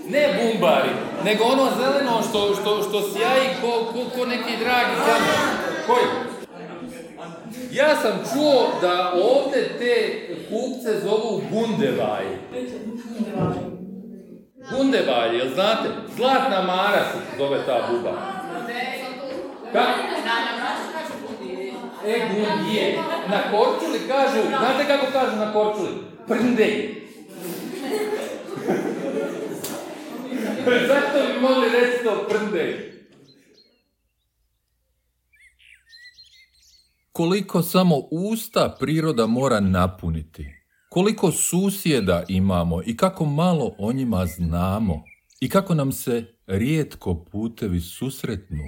Ne 0.09 0.51
bumbari, 0.51 1.12
nego 1.25 1.43
ono 1.43 1.67
zeleno 1.79 2.21
što, 2.29 2.55
što, 2.61 2.83
što 2.83 3.01
sjaji 3.01 3.49
ko, 3.61 3.85
ko, 3.93 3.99
ko 4.15 4.25
neki 4.25 4.57
dragi 4.63 4.95
kamen. 5.05 5.39
Koji? 5.87 6.05
Ja 7.71 7.95
sam 7.95 8.11
čuo 8.33 8.67
da 8.81 9.13
ovdje 9.23 9.77
te 9.79 10.27
kupce 10.49 10.99
zovu 10.99 11.41
gundevaj. 11.51 12.25
Gundevaj, 14.71 15.37
jel 15.37 15.53
znate? 15.53 15.89
Zlatna 16.15 16.61
Mara 16.61 17.03
se 17.11 17.37
zove 17.37 17.59
ta 17.65 17.87
buba. 17.91 18.11
Kako? 19.73 19.99
E, 22.07 22.19
gundije. 22.33 22.99
Na 23.29 23.39
Korčuli 23.51 23.99
kažu, 24.07 24.47
znate 24.47 24.85
kako 24.87 25.05
kažu 25.11 25.35
na 25.35 25.53
Korčuli? 25.53 25.89
Prndej. 26.27 27.03
Zašto 30.87 31.33
bi 31.33 31.41
mogli 31.41 31.69
reći 31.69 32.03
to 32.03 32.27
prndej? 32.29 32.93
Koliko 37.11 37.61
samo 37.61 37.95
usta 38.11 38.75
priroda 38.79 39.27
mora 39.27 39.59
napuniti. 39.59 40.45
Koliko 40.89 41.31
susjeda 41.31 42.23
imamo 42.27 42.81
i 42.85 42.97
kako 42.97 43.25
malo 43.25 43.75
o 43.77 43.93
njima 43.93 44.25
znamo. 44.25 45.03
I 45.39 45.49
kako 45.49 45.75
nam 45.75 45.91
se 45.91 46.25
rijetko 46.47 47.25
putevi 47.31 47.81
susretnu. 47.81 48.63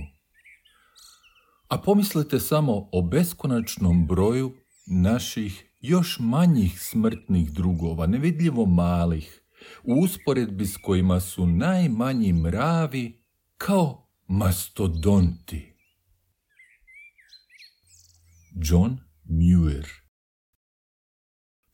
A 1.68 1.78
pomislite 1.78 2.40
samo 2.40 2.90
o 2.92 3.02
beskonačnom 3.02 4.08
broju 4.08 4.54
naših 4.88 5.66
još 5.82 6.18
manjih 6.20 6.82
smrtnih 6.82 7.52
drugova, 7.52 8.08
nevidljivo 8.08 8.66
malih, 8.66 9.45
u 9.84 9.93
usporedbi 9.93 10.65
s 10.65 10.78
kojima 10.78 11.19
su 11.19 11.45
najmanji 11.45 12.34
mravi 12.34 13.23
kao 13.58 14.10
mastodonti. 14.28 15.75
John 18.56 18.97
Muir 19.23 19.88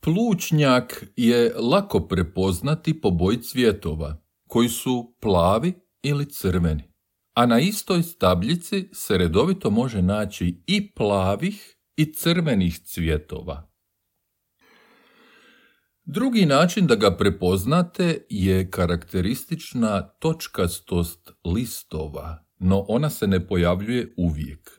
Plućnjak 0.00 1.04
je 1.16 1.54
lako 1.54 2.00
prepoznati 2.00 3.00
po 3.00 3.10
boji 3.10 3.42
cvjetova, 3.42 4.22
koji 4.48 4.68
su 4.68 5.16
plavi 5.20 5.74
ili 6.02 6.30
crveni, 6.30 6.82
a 7.34 7.46
na 7.46 7.60
istoj 7.60 8.02
stabljici 8.02 8.88
se 8.92 9.18
redovito 9.18 9.70
može 9.70 10.02
naći 10.02 10.62
i 10.66 10.94
plavih 10.94 11.76
i 11.96 12.12
crvenih 12.12 12.78
cvjetova. 12.78 13.71
Drugi 16.14 16.46
način 16.46 16.86
da 16.86 16.94
ga 16.94 17.16
prepoznate 17.16 18.26
je 18.30 18.70
karakteristična 18.70 20.02
točkastost 20.02 21.30
listova, 21.44 22.44
no 22.58 22.84
ona 22.88 23.10
se 23.10 23.26
ne 23.26 23.46
pojavljuje 23.46 24.14
uvijek. 24.16 24.70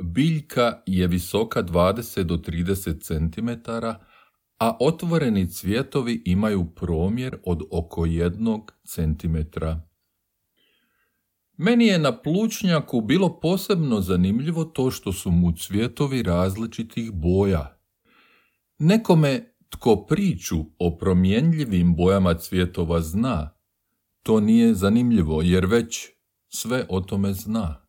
Biljka 0.00 0.82
je 0.86 1.06
visoka 1.06 1.62
20 1.62 2.22
do 2.22 2.36
30 2.36 3.00
cm, 3.00 3.70
a 4.58 4.76
otvoreni 4.80 5.50
cvjetovi 5.50 6.22
imaju 6.26 6.66
promjer 6.74 7.38
od 7.44 7.62
oko 7.70 8.06
jednog 8.06 8.72
centimetra. 8.84 9.80
Meni 11.56 11.86
je 11.86 11.98
na 11.98 12.22
plućnjaku 12.22 13.00
bilo 13.00 13.40
posebno 13.40 14.00
zanimljivo 14.00 14.64
to 14.64 14.90
što 14.90 15.12
su 15.12 15.30
mu 15.30 15.52
cvjetovi 15.52 16.22
različitih 16.22 17.12
boja. 17.12 17.78
Nekome 18.78 19.55
tko 19.68 20.06
priču 20.08 20.56
o 20.78 20.96
promjenljivim 20.96 21.96
bojama 21.96 22.34
cvjetova 22.34 23.00
zna, 23.00 23.50
to 24.22 24.40
nije 24.40 24.74
zanimljivo 24.74 25.42
jer 25.42 25.66
već 25.66 26.06
sve 26.48 26.86
o 26.88 27.00
tome 27.00 27.32
zna. 27.32 27.86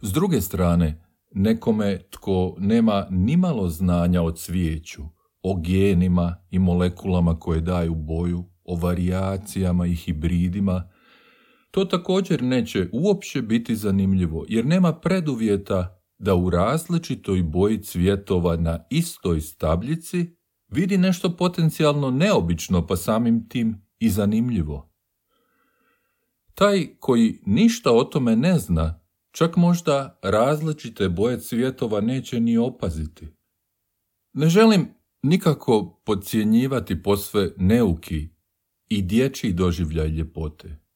S 0.00 0.12
druge 0.12 0.40
strane, 0.40 1.06
nekome 1.34 2.02
tko 2.10 2.56
nema 2.58 3.06
nimalo 3.10 3.68
znanja 3.68 4.22
o 4.22 4.32
cvijeću, 4.32 5.02
o 5.42 5.60
genima 5.60 6.36
i 6.50 6.58
molekulama 6.58 7.38
koje 7.38 7.60
daju 7.60 7.94
boju, 7.94 8.44
o 8.64 8.76
varijacijama 8.76 9.86
i 9.86 9.94
hibridima, 9.94 10.90
to 11.70 11.84
također 11.84 12.42
neće 12.42 12.88
uopće 12.92 13.42
biti 13.42 13.76
zanimljivo 13.76 14.44
jer 14.48 14.66
nema 14.66 14.92
preduvjeta 14.92 16.02
da 16.18 16.34
u 16.34 16.50
različitoj 16.50 17.42
boji 17.42 17.82
cvjetova 17.82 18.56
na 18.56 18.84
istoj 18.90 19.40
stabljici 19.40 20.35
vidi 20.68 20.98
nešto 20.98 21.36
potencijalno 21.36 22.10
neobično 22.10 22.86
pa 22.86 22.96
samim 22.96 23.48
tim 23.48 23.82
i 23.98 24.10
zanimljivo. 24.10 24.92
Taj 26.54 26.86
koji 27.00 27.40
ništa 27.46 27.92
o 27.92 28.04
tome 28.04 28.36
ne 28.36 28.58
zna, 28.58 29.00
čak 29.30 29.56
možda 29.56 30.18
različite 30.22 31.08
boje 31.08 31.40
cvjetova 31.40 32.00
neće 32.00 32.40
ni 32.40 32.58
opaziti. 32.58 33.28
Ne 34.32 34.48
želim 34.48 34.88
nikako 35.22 36.00
podcjenjivati 36.04 37.02
posve 37.02 37.50
neuki 37.56 38.28
i 38.88 39.02
dječji 39.02 39.52
doživljaj 39.52 40.08
ljepote. 40.08 40.86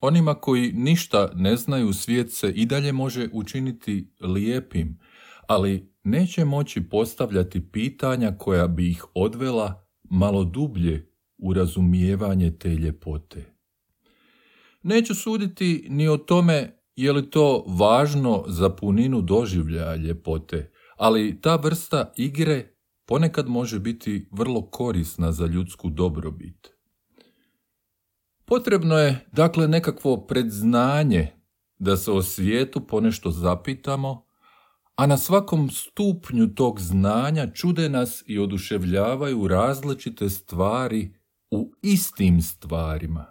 Onima 0.00 0.34
koji 0.34 0.72
ništa 0.72 1.32
ne 1.34 1.56
znaju 1.56 1.92
svijet 1.92 2.32
se 2.32 2.50
i 2.50 2.66
dalje 2.66 2.92
može 2.92 3.28
učiniti 3.32 4.12
lijepim, 4.20 5.00
ali 5.46 5.95
neće 6.06 6.44
moći 6.44 6.88
postavljati 6.88 7.70
pitanja 7.72 8.32
koja 8.38 8.66
bi 8.66 8.90
ih 8.90 9.04
odvela 9.14 9.86
malo 10.02 10.44
dublje 10.44 11.12
u 11.38 11.52
razumijevanje 11.52 12.50
te 12.58 12.68
ljepote. 12.68 13.44
Neću 14.82 15.14
suditi 15.14 15.86
ni 15.90 16.08
o 16.08 16.16
tome 16.16 16.78
je 16.96 17.12
li 17.12 17.30
to 17.30 17.64
važno 17.68 18.44
za 18.46 18.70
puninu 18.70 19.22
doživljaja 19.22 19.96
ljepote, 19.96 20.72
ali 20.96 21.40
ta 21.40 21.56
vrsta 21.56 22.12
igre 22.16 22.74
ponekad 23.06 23.48
može 23.48 23.80
biti 23.80 24.28
vrlo 24.32 24.70
korisna 24.70 25.32
za 25.32 25.46
ljudsku 25.46 25.90
dobrobit. 25.90 26.68
Potrebno 28.44 28.98
je, 28.98 29.26
dakle, 29.32 29.68
nekakvo 29.68 30.26
predznanje 30.26 31.32
da 31.78 31.96
se 31.96 32.10
o 32.10 32.22
svijetu 32.22 32.86
ponešto 32.86 33.30
zapitamo, 33.30 34.25
a 34.96 35.06
na 35.06 35.16
svakom 35.16 35.70
stupnju 35.70 36.54
tog 36.54 36.80
znanja 36.80 37.50
čude 37.54 37.88
nas 37.88 38.24
i 38.26 38.38
oduševljavaju 38.38 39.48
različite 39.48 40.30
stvari 40.30 41.14
u 41.50 41.72
istim 41.82 42.42
stvarima. 42.42 43.26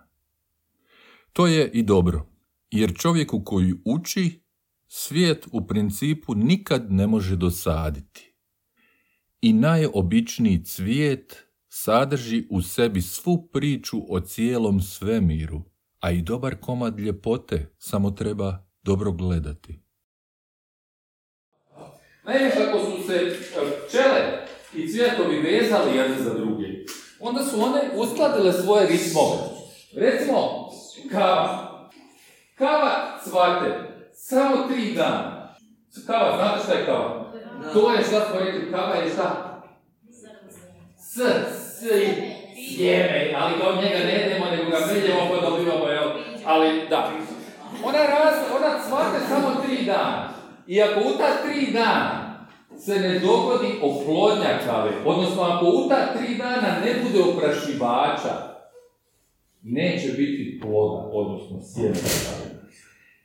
To 1.34 1.48
je 1.48 1.72
i 1.72 1.84
dobro, 1.84 2.30
jer 2.72 2.94
čovjeku 2.98 3.44
koji 3.46 3.74
uči, 3.86 4.44
svijet 4.88 5.48
u 5.52 5.68
principu 5.68 6.36
nikad 6.36 6.92
ne 6.92 7.08
može 7.08 7.36
dosaditi. 7.36 8.32
i 9.42 9.54
najobičniji 9.54 10.64
cvijet 10.64 11.48
sadrži 11.68 12.48
u 12.50 12.62
sebi 12.62 13.02
svu 13.02 13.50
priču 13.54 13.98
o 14.10 14.20
cijelom 14.20 14.82
svemiru, 14.82 15.64
a 16.00 16.12
i 16.12 16.22
dobar 16.22 16.60
komad 16.60 17.00
ljepote 17.00 17.76
samo 17.78 18.12
treba 18.12 18.68
dobro 18.84 19.12
gledati. 19.12 19.85
Naime, 22.26 22.52
kako 22.52 22.80
su 22.80 23.08
se 23.08 23.16
e, 23.16 23.36
pčele 23.88 24.46
i 24.74 24.92
cvjetovi 24.92 25.40
vezali 25.40 25.98
jedne 25.98 26.18
za 26.24 26.34
druge, 26.34 26.68
onda 27.20 27.44
su 27.44 27.62
one 27.64 27.82
uskladile 27.96 28.54
svoje 28.54 28.88
ritmove. 28.88 29.38
Recimo, 29.96 30.70
kava. 31.12 31.72
Kava 32.58 33.20
cvate 33.24 33.96
samo 34.14 34.68
tri 34.68 34.94
dana. 34.94 35.56
Kava, 36.08 36.38
znate 36.38 36.64
šta 36.64 36.74
je 36.74 36.86
kava? 36.86 37.32
To 37.74 37.94
je 37.94 38.04
šta 38.04 38.26
smo 38.30 38.40
rekli, 38.40 38.72
kava 38.72 38.96
je 38.96 39.10
šta? 39.10 39.62
S, 40.98 41.18
s 41.18 41.84
sjeme, 42.76 43.34
ali 43.38 43.60
kao 43.62 43.76
njega 43.76 43.98
ne 43.98 44.14
jedemo, 44.14 44.46
nego 44.46 44.70
ga 44.70 44.80
meljemo 44.86 45.30
pa 45.30 45.50
dobivamo, 45.50 45.88
jel? 45.88 46.10
Ali, 46.46 46.88
da. 46.90 47.12
Ona, 47.84 47.98
raz, 47.98 48.36
ona 48.56 48.80
cvate 48.88 49.20
samo 49.30 49.52
tri 49.66 49.86
dana. 49.86 50.35
I 50.68 50.82
ako 50.82 51.00
u 51.00 51.18
ta 51.18 51.44
tri 51.44 51.72
dana 51.72 52.46
se 52.78 53.00
ne 53.00 53.20
dogodi 53.20 53.68
oplodnja 53.82 54.60
kave, 54.66 54.92
odnosno 55.06 55.42
ako 55.42 55.66
u 55.66 55.90
ta 55.90 56.14
tri 56.14 56.38
dana 56.38 56.80
ne 56.86 56.96
bude 57.04 57.24
oprašivača, 57.24 58.56
neće 59.64 60.08
biti 60.08 60.60
ploda, 60.62 61.10
odnosno 61.12 61.60
sjemena 61.74 62.10
kave. 62.26 62.56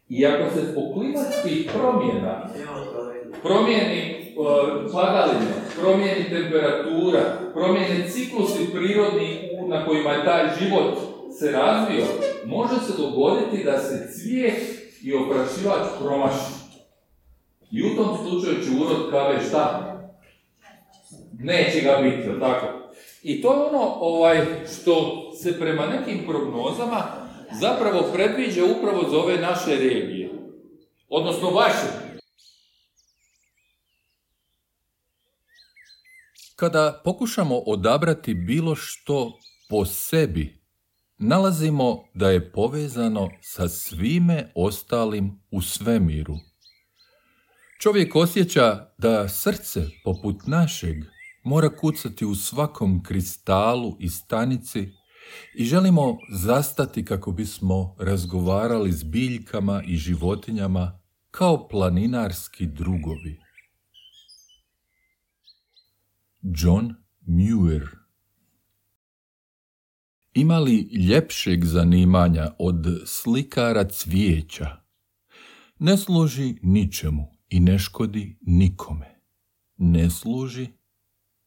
I 0.08 0.26
ako 0.26 0.54
se 0.54 0.66
zbog 0.72 0.92
klimatskih 0.94 1.70
promjena 1.74 2.48
promijeni 3.42 4.34
uh, 4.36 4.92
padaline, 4.92 5.52
promijeni 5.80 6.24
temperatura, 6.24 7.20
promijeni 7.54 8.10
ciklusi 8.10 8.72
prirodni 8.72 9.50
na 9.68 9.86
kojima 9.86 10.10
je 10.10 10.24
taj 10.24 10.48
život 10.60 10.98
se 11.38 11.50
razvio, 11.50 12.04
može 12.46 12.74
se 12.74 13.02
dogoditi 13.02 13.64
da 13.64 13.78
se 13.78 14.08
cvijet 14.12 14.62
i 15.02 15.14
oprašivač 15.14 15.86
promaši. 16.00 16.59
I 17.70 17.82
u 17.82 17.96
tom 17.96 18.18
slučaju 18.18 18.64
će 18.64 18.70
urod 18.84 19.10
kave 19.10 19.40
šta? 19.48 19.96
Neće 21.38 21.80
ga 21.80 21.98
biti, 22.02 22.28
jel 22.28 22.40
tako? 22.40 22.66
I 23.22 23.42
to 23.42 23.54
je 23.54 23.60
ono 23.60 23.94
ovaj, 24.00 24.46
što 24.66 25.22
se 25.42 25.58
prema 25.58 25.86
nekim 25.86 26.26
prognozama 26.26 27.02
zapravo 27.60 28.12
predviđa 28.12 28.64
upravo 28.64 29.10
za 29.10 29.18
ove 29.18 29.36
naše 29.36 29.70
regije. 29.70 30.30
Odnosno 31.08 31.50
vaše. 31.50 32.10
Kada 36.56 37.00
pokušamo 37.04 37.58
odabrati 37.58 38.34
bilo 38.34 38.74
što 38.74 39.38
po 39.68 39.84
sebi, 39.84 40.62
nalazimo 41.18 42.04
da 42.14 42.30
je 42.30 42.52
povezano 42.52 43.28
sa 43.40 43.68
svime 43.68 44.52
ostalim 44.54 45.40
u 45.50 45.62
svemiru. 45.62 46.34
Čovjek 47.82 48.16
osjeća 48.16 48.92
da 48.98 49.28
srce, 49.28 49.86
poput 50.04 50.46
našeg, 50.46 50.96
mora 51.44 51.76
kucati 51.76 52.24
u 52.24 52.34
svakom 52.34 53.02
kristalu 53.02 53.96
i 53.98 54.08
stanici 54.08 54.88
i 55.54 55.64
želimo 55.64 56.18
zastati 56.32 57.04
kako 57.04 57.32
bismo 57.32 57.96
razgovarali 57.98 58.92
s 58.92 59.04
biljkama 59.04 59.82
i 59.86 59.96
životinjama 59.96 61.00
kao 61.30 61.68
planinarski 61.68 62.66
drugovi. 62.66 63.40
John 66.42 66.94
Muir 67.20 67.88
Ima 70.34 70.58
li 70.58 70.76
ljepšeg 70.80 71.64
zanimanja 71.64 72.50
od 72.58 72.86
slikara 73.06 73.88
cvijeća? 73.88 74.76
Ne 75.78 75.96
služi 75.96 76.54
ničemu 76.62 77.39
i 77.50 77.60
ne 77.60 77.78
škodi 77.78 78.38
nikome. 78.40 79.20
Ne 79.76 80.10
služi 80.10 80.68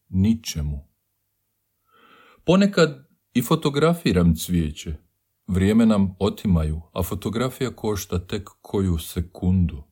ničemu. 0.10 0.88
Ponekad 2.44 3.08
i 3.34 3.42
fotografiram 3.42 4.36
cvijeće. 4.36 4.96
Vrijeme 5.48 5.86
nam 5.86 6.16
otimaju, 6.20 6.82
a 6.94 7.04
fotografija 7.04 7.76
košta 7.76 8.28
tek 8.28 8.50
koju 8.62 8.98
sekundu. 8.98 9.84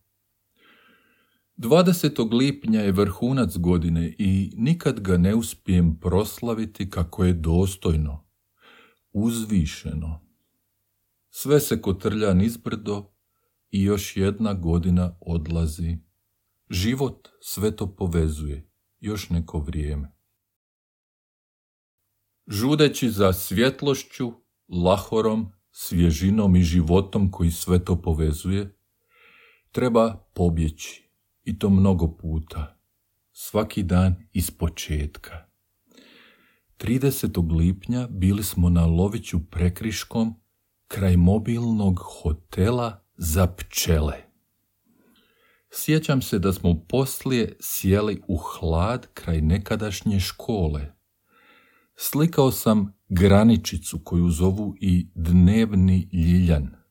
20. 1.58 2.34
lipnja 2.34 2.82
je 2.82 2.92
vrhunac 2.92 3.58
godine 3.58 4.16
i 4.18 4.54
nikad 4.58 5.00
ga 5.00 5.18
ne 5.18 5.36
uspijem 5.36 6.00
proslaviti 6.00 6.90
kako 6.90 7.24
je 7.24 7.34
dostojno, 7.34 8.26
uzvišeno. 9.12 10.22
Sve 11.30 11.60
se 11.60 11.82
kotrlja 11.82 12.34
nizbrdo 12.34 13.12
i 13.72 13.84
još 13.84 14.18
jedna 14.18 14.54
godina 14.54 15.18
odlazi. 15.22 15.98
Život 16.70 17.28
sve 17.42 17.76
to 17.76 17.96
povezuje, 17.96 18.70
još 19.00 19.30
neko 19.30 19.60
vrijeme. 19.60 20.12
Žudeći 22.48 23.10
za 23.10 23.34
svjetlošću, 23.34 24.32
lahorom, 24.68 25.52
svježinom 25.72 26.56
i 26.56 26.64
životom 26.64 27.32
koji 27.32 27.52
sve 27.52 27.86
to 27.86 28.02
povezuje, 28.02 28.78
treba 29.72 30.30
pobjeći 30.34 31.10
i 31.44 31.60
to 31.60 31.70
mnogo 31.70 32.18
puta, 32.18 32.80
svaki 33.32 33.84
dan 33.84 34.16
iz 34.34 34.52
početka. 34.52 35.52
30. 36.78 37.58
lipnja 37.58 38.08
bili 38.08 38.44
smo 38.44 38.70
na 38.70 38.86
Loviću 38.86 39.40
prekriškom 39.50 40.36
kraj 40.88 41.18
mobilnog 41.18 42.00
hotela 42.04 43.01
za 43.24 43.48
pčele. 43.48 44.18
Sjećam 45.72 46.22
se 46.22 46.40
da 46.40 46.54
smo 46.54 46.86
poslije 46.90 47.56
sjeli 47.60 48.22
u 48.28 48.38
hlad 48.38 49.08
kraj 49.14 49.42
nekadašnje 49.42 50.20
škole. 50.20 50.94
Slikao 51.96 52.52
sam 52.52 52.94
graničicu 53.10 54.00
koju 54.04 54.30
zovu 54.30 54.76
i 54.80 55.08
dnevni 55.16 56.10
ljiljan– 56.14 56.70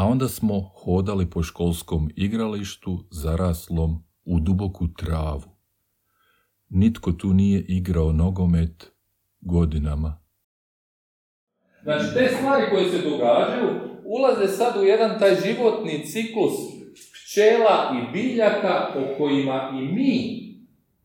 a 0.00 0.04
onda 0.04 0.28
smo 0.28 0.60
hodali 0.60 1.30
po 1.30 1.42
školskom 1.42 2.10
igralištu 2.16 3.04
zaraslom 3.10 4.04
u 4.24 4.40
duboku 4.40 4.88
travu. 4.94 5.56
Nitko 6.68 7.12
tu 7.12 7.32
nije 7.32 7.60
igrao 7.60 8.12
nogomet 8.12 8.92
godinama. 9.40 10.20
Znači, 11.82 12.04
te 12.14 12.28
stvari 12.36 12.64
koje 12.70 12.90
se 12.90 13.10
događaju 13.10 13.99
ulaze 14.16 14.48
sad 14.48 14.82
u 14.82 14.84
jedan 14.84 15.18
taj 15.18 15.34
životni 15.44 16.06
ciklus 16.06 16.52
pčela 17.12 17.76
i 17.96 18.12
biljaka 18.12 18.88
o 18.96 19.18
kojima 19.18 19.70
i 19.80 19.94
mi 19.94 20.40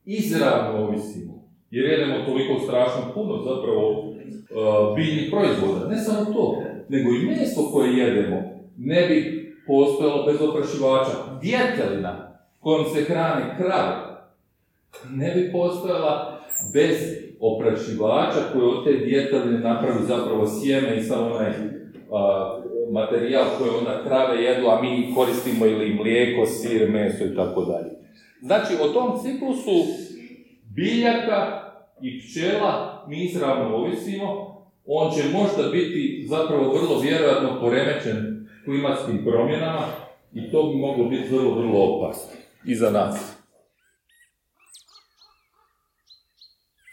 izravno 0.06 0.88
ovisimo. 0.88 1.34
Jer 1.70 1.86
jedemo 1.86 2.26
toliko 2.26 2.60
strašno 2.60 3.02
puno 3.13 3.38
zapravo 3.38 3.89
uh, 3.89 4.96
biljnih 4.96 5.32
proizvoda. 5.32 5.88
Ne 5.88 5.98
samo 5.98 6.26
to, 6.26 6.63
nego 6.89 7.10
i 7.10 7.26
meso 7.26 7.62
koje 7.72 7.98
jedemo 7.98 8.44
ne 8.78 9.08
bi 9.08 9.46
postojalo 9.68 10.26
bez 10.26 10.41
oprašivača. 10.41 11.39
Djetelina 11.41 12.39
kojom 12.60 12.86
se 12.86 13.04
hrane 13.04 13.56
krave 13.58 13.96
ne 15.10 15.36
bi 15.36 15.52
postojala 15.52 16.41
bez 16.74 16.98
oprašivača 17.39 18.39
koji 18.54 18.65
od 18.65 18.86
te 18.86 19.06
djeteline 19.06 19.60
napravi 19.60 20.06
zapravo 20.08 20.48
sjeme 20.48 20.98
i 20.98 21.04
samo 21.04 21.26
onaj 21.26 21.52
materijal 22.91 23.45
koji 23.58 23.69
onda 23.69 24.04
krave 24.08 24.43
jedu, 24.43 24.67
a 24.67 24.82
mi 24.82 25.13
koristimo 25.15 25.65
ili 25.65 25.93
mlijeko, 25.93 26.45
sir, 26.45 26.89
meso 26.89 27.24
i 27.26 27.36
tako 27.36 27.65
dalje. 27.65 27.91
Znači, 28.41 28.74
o 28.82 28.88
tom 28.88 29.19
ciklusu 29.24 29.86
biljaka 30.76 31.62
i 32.02 32.19
pčela 32.19 33.06
mi 33.08 33.24
izravno 33.24 33.76
ovisimo, 33.76 34.56
on 34.86 35.12
će 35.15 35.24
možda 35.34 35.69
biti 35.71 36.26
zapravo 36.30 36.74
vrlo 36.74 37.00
vjerojatno 37.00 37.60
poremećen 37.62 38.48
klimatskim 38.65 39.26
promjenama 39.26 39.88
i 40.34 40.52
to 40.52 40.69
bi 40.69 40.76
moglo 40.76 41.06
biti 41.06 41.36
vrlo, 41.36 41.56
vrlo 41.56 41.80
opasno 41.80 42.32
i 42.65 42.76
za 42.76 42.89
nas. 42.91 43.36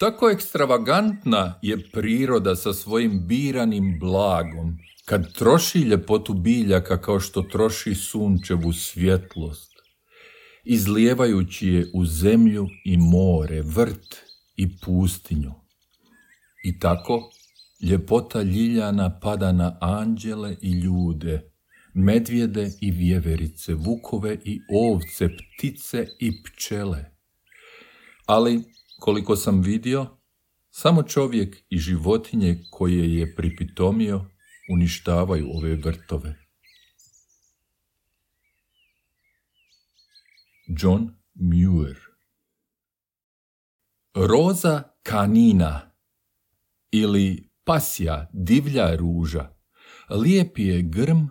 Tako 0.01 0.31
ekstravagantna 0.31 1.59
je 1.63 1.79
priroda 1.93 2.57
sa 2.57 2.73
svojim 2.73 3.27
biranim 3.27 3.99
blagom, 4.01 4.79
kad 5.05 5.33
troši 5.35 5.79
ljepotu 5.79 6.35
biljaka 6.35 7.01
kao 7.01 7.21
što 7.21 7.43
troši 7.43 7.95
sunčevu 7.95 8.73
svjetlost, 8.73 9.73
izlijevajući 10.65 11.69
je 11.69 11.91
u 11.95 12.05
zemlju 12.05 12.69
i 12.85 12.97
more, 12.97 13.63
vrt 13.63 14.17
i 14.57 14.79
pustinju. 14.79 15.53
I 16.65 16.79
tako 16.79 17.31
ljepota 17.83 18.43
ljiljana 18.43 19.21
pada 19.21 19.53
na 19.53 19.79
anđele 19.81 20.57
i 20.61 20.71
ljude, 20.71 21.51
medvjede 21.95 22.71
i 22.81 22.91
vjeverice, 22.91 23.75
vukove 23.75 24.39
i 24.45 24.61
ovce, 24.71 25.29
ptice 25.29 26.07
i 26.19 26.43
pčele. 26.43 27.05
Ali 28.27 28.63
koliko 29.01 29.37
sam 29.37 29.63
vidio, 29.63 30.07
samo 30.71 31.03
čovjek 31.03 31.57
i 31.69 31.79
životinje 31.79 32.65
koje 32.71 33.17
je 33.17 33.35
pripitomio 33.35 34.32
uništavaju 34.73 35.51
ove 35.55 35.77
vrtove. 35.77 36.35
John 40.67 41.11
Muir 41.35 41.99
Roza 44.15 44.83
kanina 45.03 45.91
ili 46.91 47.51
pasja 47.65 48.31
divlja 48.33 48.97
ruža 48.97 49.55
lijepi 50.11 50.63
je 50.63 50.83
grm 50.83 51.27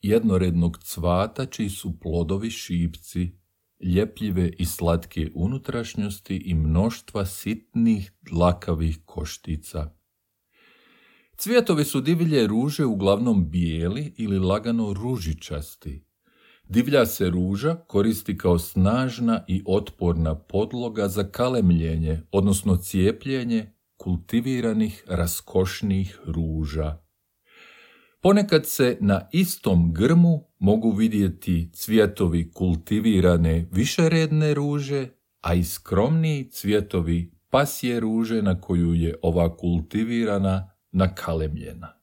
jednorednog 0.00 0.78
cvata 0.78 1.46
čiji 1.46 1.70
su 1.70 2.00
plodovi 2.00 2.50
šipci, 2.50 3.38
ljepljive 3.80 4.50
i 4.58 4.64
slatke 4.64 5.30
unutrašnjosti 5.34 6.36
i 6.36 6.54
mnoštva 6.54 7.26
sitnih 7.26 8.12
dlakavih 8.22 8.98
koštica. 9.04 9.97
Cvjetovi 11.40 11.84
su 11.84 12.00
divlje 12.00 12.46
ruže 12.46 12.84
uglavnom 12.84 13.50
bijeli 13.50 14.14
ili 14.16 14.38
lagano 14.38 14.92
ružičasti. 14.92 16.04
Divlja 16.68 17.06
se 17.06 17.30
ruža 17.30 17.74
koristi 17.74 18.38
kao 18.38 18.58
snažna 18.58 19.44
i 19.48 19.62
otporna 19.66 20.38
podloga 20.38 21.08
za 21.08 21.24
kalemljenje, 21.24 22.22
odnosno 22.32 22.76
cijepljenje 22.76 23.72
kultiviranih 23.96 25.04
raskošnih 25.08 26.18
ruža. 26.26 26.98
Ponekad 28.20 28.66
se 28.66 28.98
na 29.00 29.28
istom 29.32 29.94
grmu 29.94 30.44
mogu 30.58 30.90
vidjeti 30.90 31.70
cvjetovi 31.72 32.52
kultivirane 32.52 33.68
višeredne 33.72 34.54
ruže, 34.54 35.08
a 35.40 35.54
i 35.54 35.64
skromniji 35.64 36.50
cvjetovi 36.50 37.32
pasje 37.50 38.00
ruže 38.00 38.42
na 38.42 38.60
koju 38.60 38.94
je 38.94 39.16
ova 39.22 39.56
kultivirana 39.56 40.77
nakalemljena. 40.92 41.94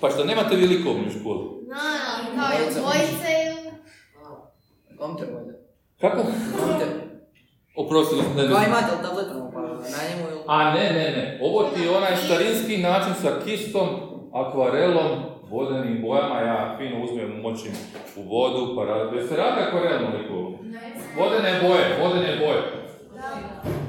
Pa 0.00 0.10
što 0.10 0.24
nemate 0.24 0.56
vi 0.56 0.66
likovnu 0.66 1.10
školu? 1.20 1.60
No, 1.68 1.76
kao 2.36 2.48
i 2.52 2.74
dvojice 2.74 3.28
ili... 3.46 3.70
Kompter 4.98 5.28
bolje. 5.32 5.54
Kako? 6.00 6.22
Kompter. 6.60 6.88
Oprosti, 7.76 8.16
ne, 8.16 8.42
ne. 8.42 8.48
Kao 8.48 8.62
imate 8.66 8.92
li 8.96 9.02
tabletom 9.02 9.50
pa 9.54 9.60
na 9.60 9.68
njemu 10.08 10.28
ili... 10.30 10.40
A 10.46 10.74
ne, 10.74 10.84
ne, 10.92 11.10
ne. 11.16 11.38
Ovo 11.42 11.62
ti 11.62 11.82
je 11.82 11.96
onaj 11.96 12.16
starinski 12.16 12.78
način 12.78 13.14
sa 13.22 13.40
kistom, 13.44 13.88
akvarelom, 14.34 15.10
vodenim 15.50 16.02
bojama. 16.02 16.40
Ja 16.40 16.76
fino 16.78 17.04
uzmem, 17.04 17.40
močim 17.40 17.72
u 18.16 18.22
vodu, 18.22 18.76
pa 18.76 18.84
radi. 18.84 19.16
Jel 19.16 19.28
se 19.28 19.36
radi 19.36 19.60
akvarelno 19.60 20.18
likovno? 20.18 20.58
Vodene 21.18 21.60
boje, 21.62 21.98
vodene 22.02 22.36
boje. 22.38 22.62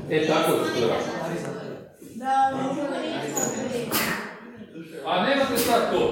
E, 0.10 0.27
tako 0.27 0.51
se 0.51 0.82
to 0.82 0.88
radi. 0.88 1.03
Da, 2.15 2.58
možda 2.63 2.84
nisam 2.99 3.58
A 5.67 5.69
nemate 5.69 5.89
sad 5.89 5.91
to? 5.91 6.03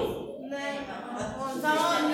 Ne, 0.50 0.86
on 1.40 1.60
samo 1.60 2.08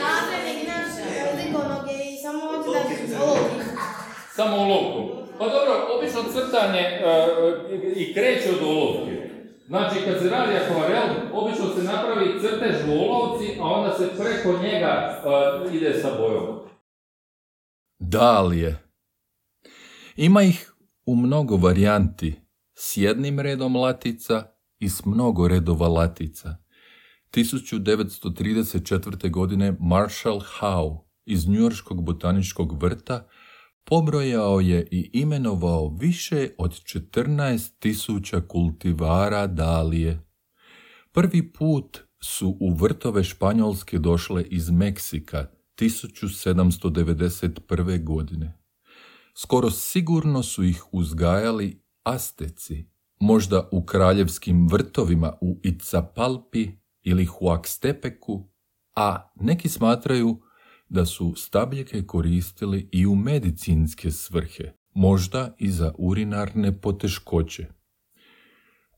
nasljednik 0.00 0.68
naš 0.68 0.90
likovnog 1.36 1.88
je 1.88 2.14
i 2.14 2.16
samo 2.22 2.40
hoće 2.40 3.06
da 3.08 3.22
olovki. 3.22 3.64
Samo 4.34 4.56
olovkom. 4.56 5.28
Pa 5.38 5.44
dobro, 5.44 5.72
obično 5.98 6.22
crtanje 6.32 6.80
e, 6.80 7.02
i 7.96 8.14
kreće 8.14 8.48
od 8.50 8.68
olovke. 8.68 9.30
Znači, 9.66 9.94
kad 10.04 10.22
se 10.22 10.30
radi 10.30 10.52
akvarel, 10.56 11.08
obično 11.32 11.66
se 11.76 11.82
napravi 11.82 12.40
crtež 12.40 12.88
u 12.88 12.92
olovci, 12.92 13.58
a 13.60 13.64
onda 13.64 13.98
se 13.98 14.08
preko 14.18 14.62
njega 14.62 15.22
e, 15.24 15.76
ide 15.76 16.00
sa 16.02 16.08
bojom. 16.18 16.58
Dalje. 17.98 18.76
Ima 20.16 20.42
ih 20.42 20.72
u 21.06 21.16
mnogo 21.16 21.56
varijanti, 21.56 22.40
s 22.74 22.96
jednim 22.96 23.40
redom 23.40 23.76
latica 23.76 24.42
i 24.78 24.88
s 24.88 25.04
mnogo 25.04 25.48
redova 25.48 25.88
latica. 25.88 26.67
1934. 27.32 29.30
godine 29.30 29.76
Marshall 29.80 30.42
Howe 30.60 30.98
iz 31.26 31.48
Njujorskog 31.48 32.04
botaničkog 32.04 32.82
vrta 32.82 33.26
pobrojao 33.84 34.60
je 34.60 34.88
i 34.90 35.10
imenovao 35.12 35.96
više 36.00 36.48
od 36.58 36.70
14.000 36.70 38.46
kultivara 38.46 39.46
dalije. 39.46 40.24
Prvi 41.12 41.52
put 41.52 41.98
su 42.22 42.56
u 42.60 42.74
vrtove 42.74 43.24
Španjolske 43.24 43.98
došle 43.98 44.44
iz 44.44 44.70
Meksika 44.70 45.46
1791. 45.78 48.04
godine. 48.04 48.58
Skoro 49.34 49.70
sigurno 49.70 50.42
su 50.42 50.64
ih 50.64 50.84
uzgajali 50.92 51.82
Asteci, 52.02 52.86
možda 53.20 53.68
u 53.72 53.84
kraljevskim 53.84 54.68
vrtovima 54.68 55.32
u 55.40 55.60
Itzapalpi 55.62 56.68
ili 57.08 57.24
Huakstepeku, 57.24 58.48
a 58.96 59.32
neki 59.40 59.68
smatraju 59.68 60.40
da 60.88 61.06
su 61.06 61.34
stabljike 61.36 62.06
koristili 62.06 62.88
i 62.92 63.06
u 63.06 63.14
medicinske 63.14 64.10
svrhe, 64.10 64.72
možda 64.94 65.54
i 65.58 65.70
za 65.70 65.92
urinarne 65.98 66.80
poteškoće. 66.80 67.66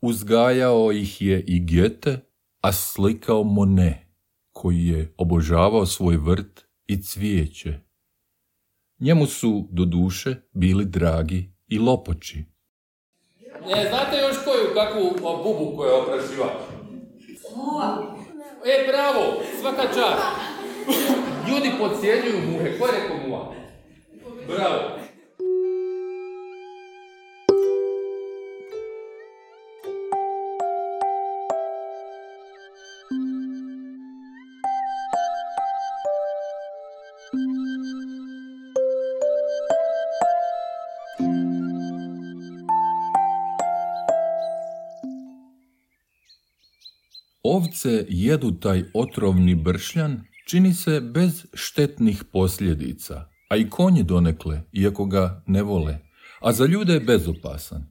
Uzgajao 0.01 0.93
ih 0.93 1.23
je 1.23 1.45
i 1.47 1.67
Goethe, 1.67 2.19
a 2.61 2.73
slikao 2.73 3.45
Monet, 3.45 3.99
koji 4.53 4.87
je 4.87 5.15
obožavao 5.17 5.87
svoj 5.87 6.17
vrt 6.17 6.65
i 6.87 7.03
cvijeće. 7.03 7.81
Njemu 8.99 9.27
su, 9.27 9.69
do 9.71 9.85
duše, 9.85 10.37
bili 10.53 10.85
dragi 10.85 11.53
i 11.69 11.79
lopoči. 11.79 12.45
E, 13.77 13.89
znate 13.89 14.17
još 14.19 14.37
koju, 14.45 14.75
kakvu 14.75 15.11
bubu 15.45 15.77
koja 15.77 15.89
je 15.89 16.03
oprašivač? 16.03 16.70
E, 18.65 18.87
bravo, 18.89 19.43
svaka 19.61 19.83
čast. 19.83 20.25
Ljudi 21.49 21.73
podcjenjuju 21.79 22.51
muhe. 22.51 22.79
Ko 22.79 22.87
je 22.87 22.93
rekao 22.93 23.17
muha? 23.29 23.45
Bravo. 24.47 25.00
Ovce 47.61 48.07
jedu 48.09 48.51
taj 48.53 48.85
otrovni 48.95 49.55
bršljan, 49.55 50.21
čini 50.47 50.75
se 50.75 51.01
bez 51.01 51.47
štetnih 51.55 52.25
posljedica, 52.33 53.29
a 53.49 53.57
i 53.57 53.71
konji 53.71 54.03
donekle, 54.03 54.63
iako 54.73 55.05
ga 55.05 55.43
ne 55.47 55.63
vole, 55.63 55.99
a 56.41 56.53
za 56.53 56.67
ljude 56.67 56.93
je 56.93 57.01
bezopasan. 57.01 57.87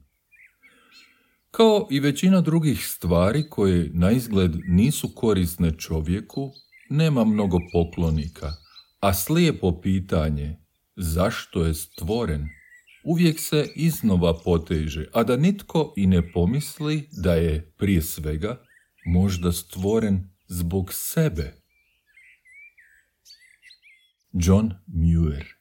Kao 1.50 1.88
i 1.90 2.00
većina 2.00 2.40
drugih 2.40 2.86
stvari 2.86 3.48
koje 3.50 3.90
na 3.94 4.10
izgled 4.10 4.52
nisu 4.68 5.08
korisne 5.14 5.70
čovjeku, 5.78 6.50
nema 6.88 7.24
mnogo 7.24 7.58
poklonika, 7.72 8.52
a 9.00 9.14
slijepo 9.14 9.80
pitanje 9.80 10.56
zašto 10.96 11.64
je 11.64 11.74
stvoren 11.74 12.48
uvijek 13.04 13.40
se 13.40 13.68
iznova 13.76 14.34
poteže, 14.44 15.06
a 15.12 15.24
da 15.24 15.36
nitko 15.36 15.94
i 15.96 16.06
ne 16.06 16.32
pomisli 16.32 17.08
da 17.12 17.34
je 17.34 17.72
prije 17.78 18.02
svega 18.02 18.69
možda 19.06 19.52
stvoren 19.52 20.30
zbog 20.48 20.92
sebe. 20.92 21.54
John 24.32 24.72
Muir 24.86 25.60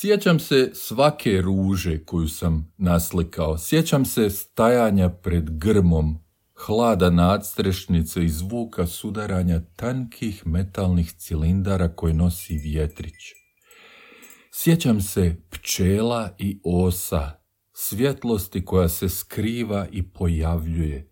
Sjećam 0.00 0.38
se 0.38 0.70
svake 0.74 1.40
ruže 1.40 2.04
koju 2.04 2.28
sam 2.28 2.72
naslikao. 2.76 3.58
Sjećam 3.58 4.04
se 4.04 4.30
stajanja 4.30 5.08
pred 5.08 5.58
grmom, 5.58 6.18
hlada 6.54 7.10
nadstrešnice 7.10 8.24
i 8.24 8.28
zvuka 8.28 8.86
sudaranja 8.86 9.60
tankih 9.76 10.46
metalnih 10.46 11.12
cilindara 11.12 11.88
koje 11.88 12.14
nosi 12.14 12.58
vjetrić. 12.58 13.14
Sjećam 14.52 15.00
se 15.00 15.36
pčela 15.50 16.34
i 16.38 16.60
osa, 16.64 17.32
svjetlosti 17.72 18.64
koja 18.64 18.88
se 18.88 19.08
skriva 19.08 19.86
i 19.92 20.12
pojavljuje, 20.12 21.10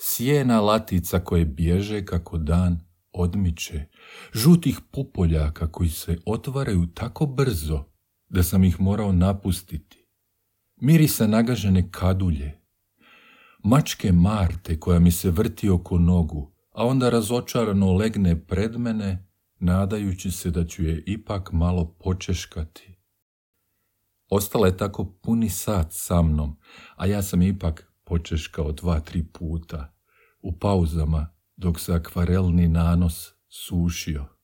sjena 0.00 0.60
latica 0.60 1.18
koje 1.18 1.44
bježe 1.44 2.04
kako 2.04 2.38
dan 2.38 2.80
odmiče, 3.12 3.84
žutih 4.32 4.80
pupoljaka 4.90 5.72
koji 5.72 5.90
se 5.90 6.18
otvaraju 6.26 6.86
tako 6.86 7.26
brzo 7.26 7.84
da 8.28 8.42
sam 8.42 8.64
ih 8.64 8.80
morao 8.80 9.12
napustiti, 9.12 10.06
mirisa 10.76 11.26
nagažene 11.26 11.88
kadulje, 11.90 12.60
mačke 13.64 14.12
Marte 14.12 14.80
koja 14.80 14.98
mi 14.98 15.10
se 15.10 15.30
vrti 15.30 15.68
oko 15.68 15.98
nogu, 15.98 16.54
a 16.70 16.86
onda 16.86 17.10
razočarano 17.10 17.92
legne 17.92 18.46
pred 18.46 18.76
mene, 18.76 19.28
nadajući 19.58 20.30
se 20.30 20.50
da 20.50 20.64
ću 20.64 20.84
je 20.84 21.02
ipak 21.06 21.52
malo 21.52 21.96
počeškati. 22.04 22.94
Ostala 24.30 24.66
je 24.66 24.76
tako 24.76 25.04
puni 25.22 25.48
sat 25.48 25.86
sa 25.90 26.22
mnom, 26.22 26.56
a 26.96 27.06
ja 27.06 27.22
sam 27.22 27.42
ipak 27.42 27.87
počeškao 28.08 28.72
dva, 28.72 29.00
tri 29.00 29.22
puta, 29.32 29.94
u 30.40 30.58
pauzama, 30.58 31.26
dok 31.56 31.80
se 31.80 31.94
akvarelni 31.94 32.68
nanos 32.68 33.34
sušio. 33.48 34.37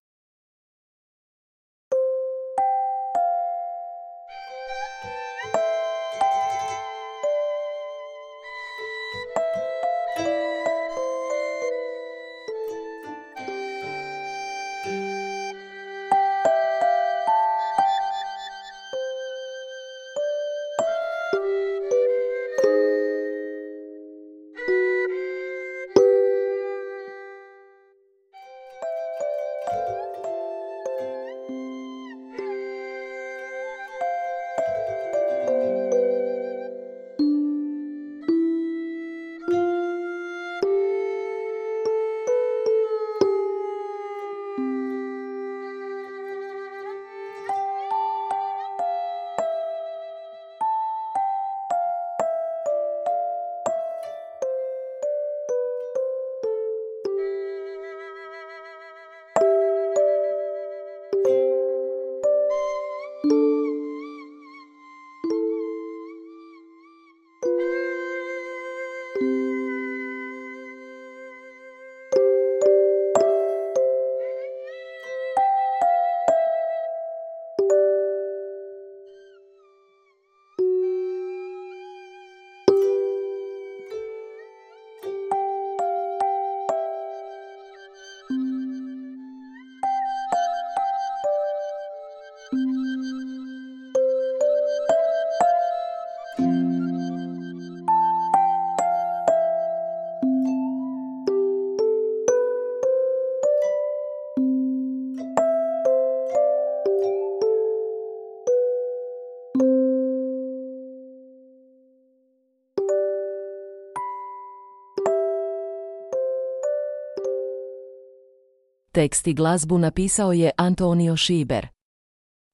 Tekst 118.95 119.27
i 119.27 119.35
glazbu 119.35 119.79
napisao 119.79 120.33
je 120.33 120.51
Antonio 120.57 121.17
Šiber. 121.17 121.67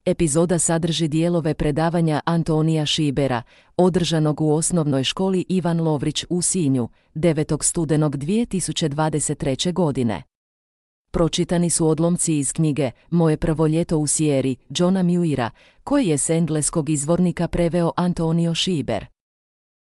Epizoda 0.05 0.59
sadrži 0.59 1.09
dijelove 1.09 1.55
predavanja 1.55 2.21
Antonija 2.25 2.87
Šibera, 2.87 3.43
održanog 3.77 4.41
u 4.41 4.53
osnovnoj 4.53 5.05
školi 5.05 5.45
Ivan 5.49 5.81
Lovrić 5.81 6.25
u 6.31 6.43
Sinju, 6.43 6.89
9. 7.15 7.65
studenog 7.65 8.17
2023. 8.17 9.73
godine. 9.73 10.23
Pročitani 11.11 11.71
su 11.71 11.89
odlomci 11.89 12.39
iz 12.39 12.53
knjige 12.53 12.91
Moje 13.11 13.37
prvo 13.37 13.67
ljeto 13.67 13.99
u 13.99 14.07
Sijeri, 14.07 14.57
Johna 14.69 15.03
Muira, 15.03 15.51
koji 15.85 16.07
je 16.07 16.19
s 16.19 16.31
engleskog 16.31 16.91
izvornika 16.91 17.49
preveo 17.49 17.93
Antonio 17.97 18.55
Šiber. 18.55 19.07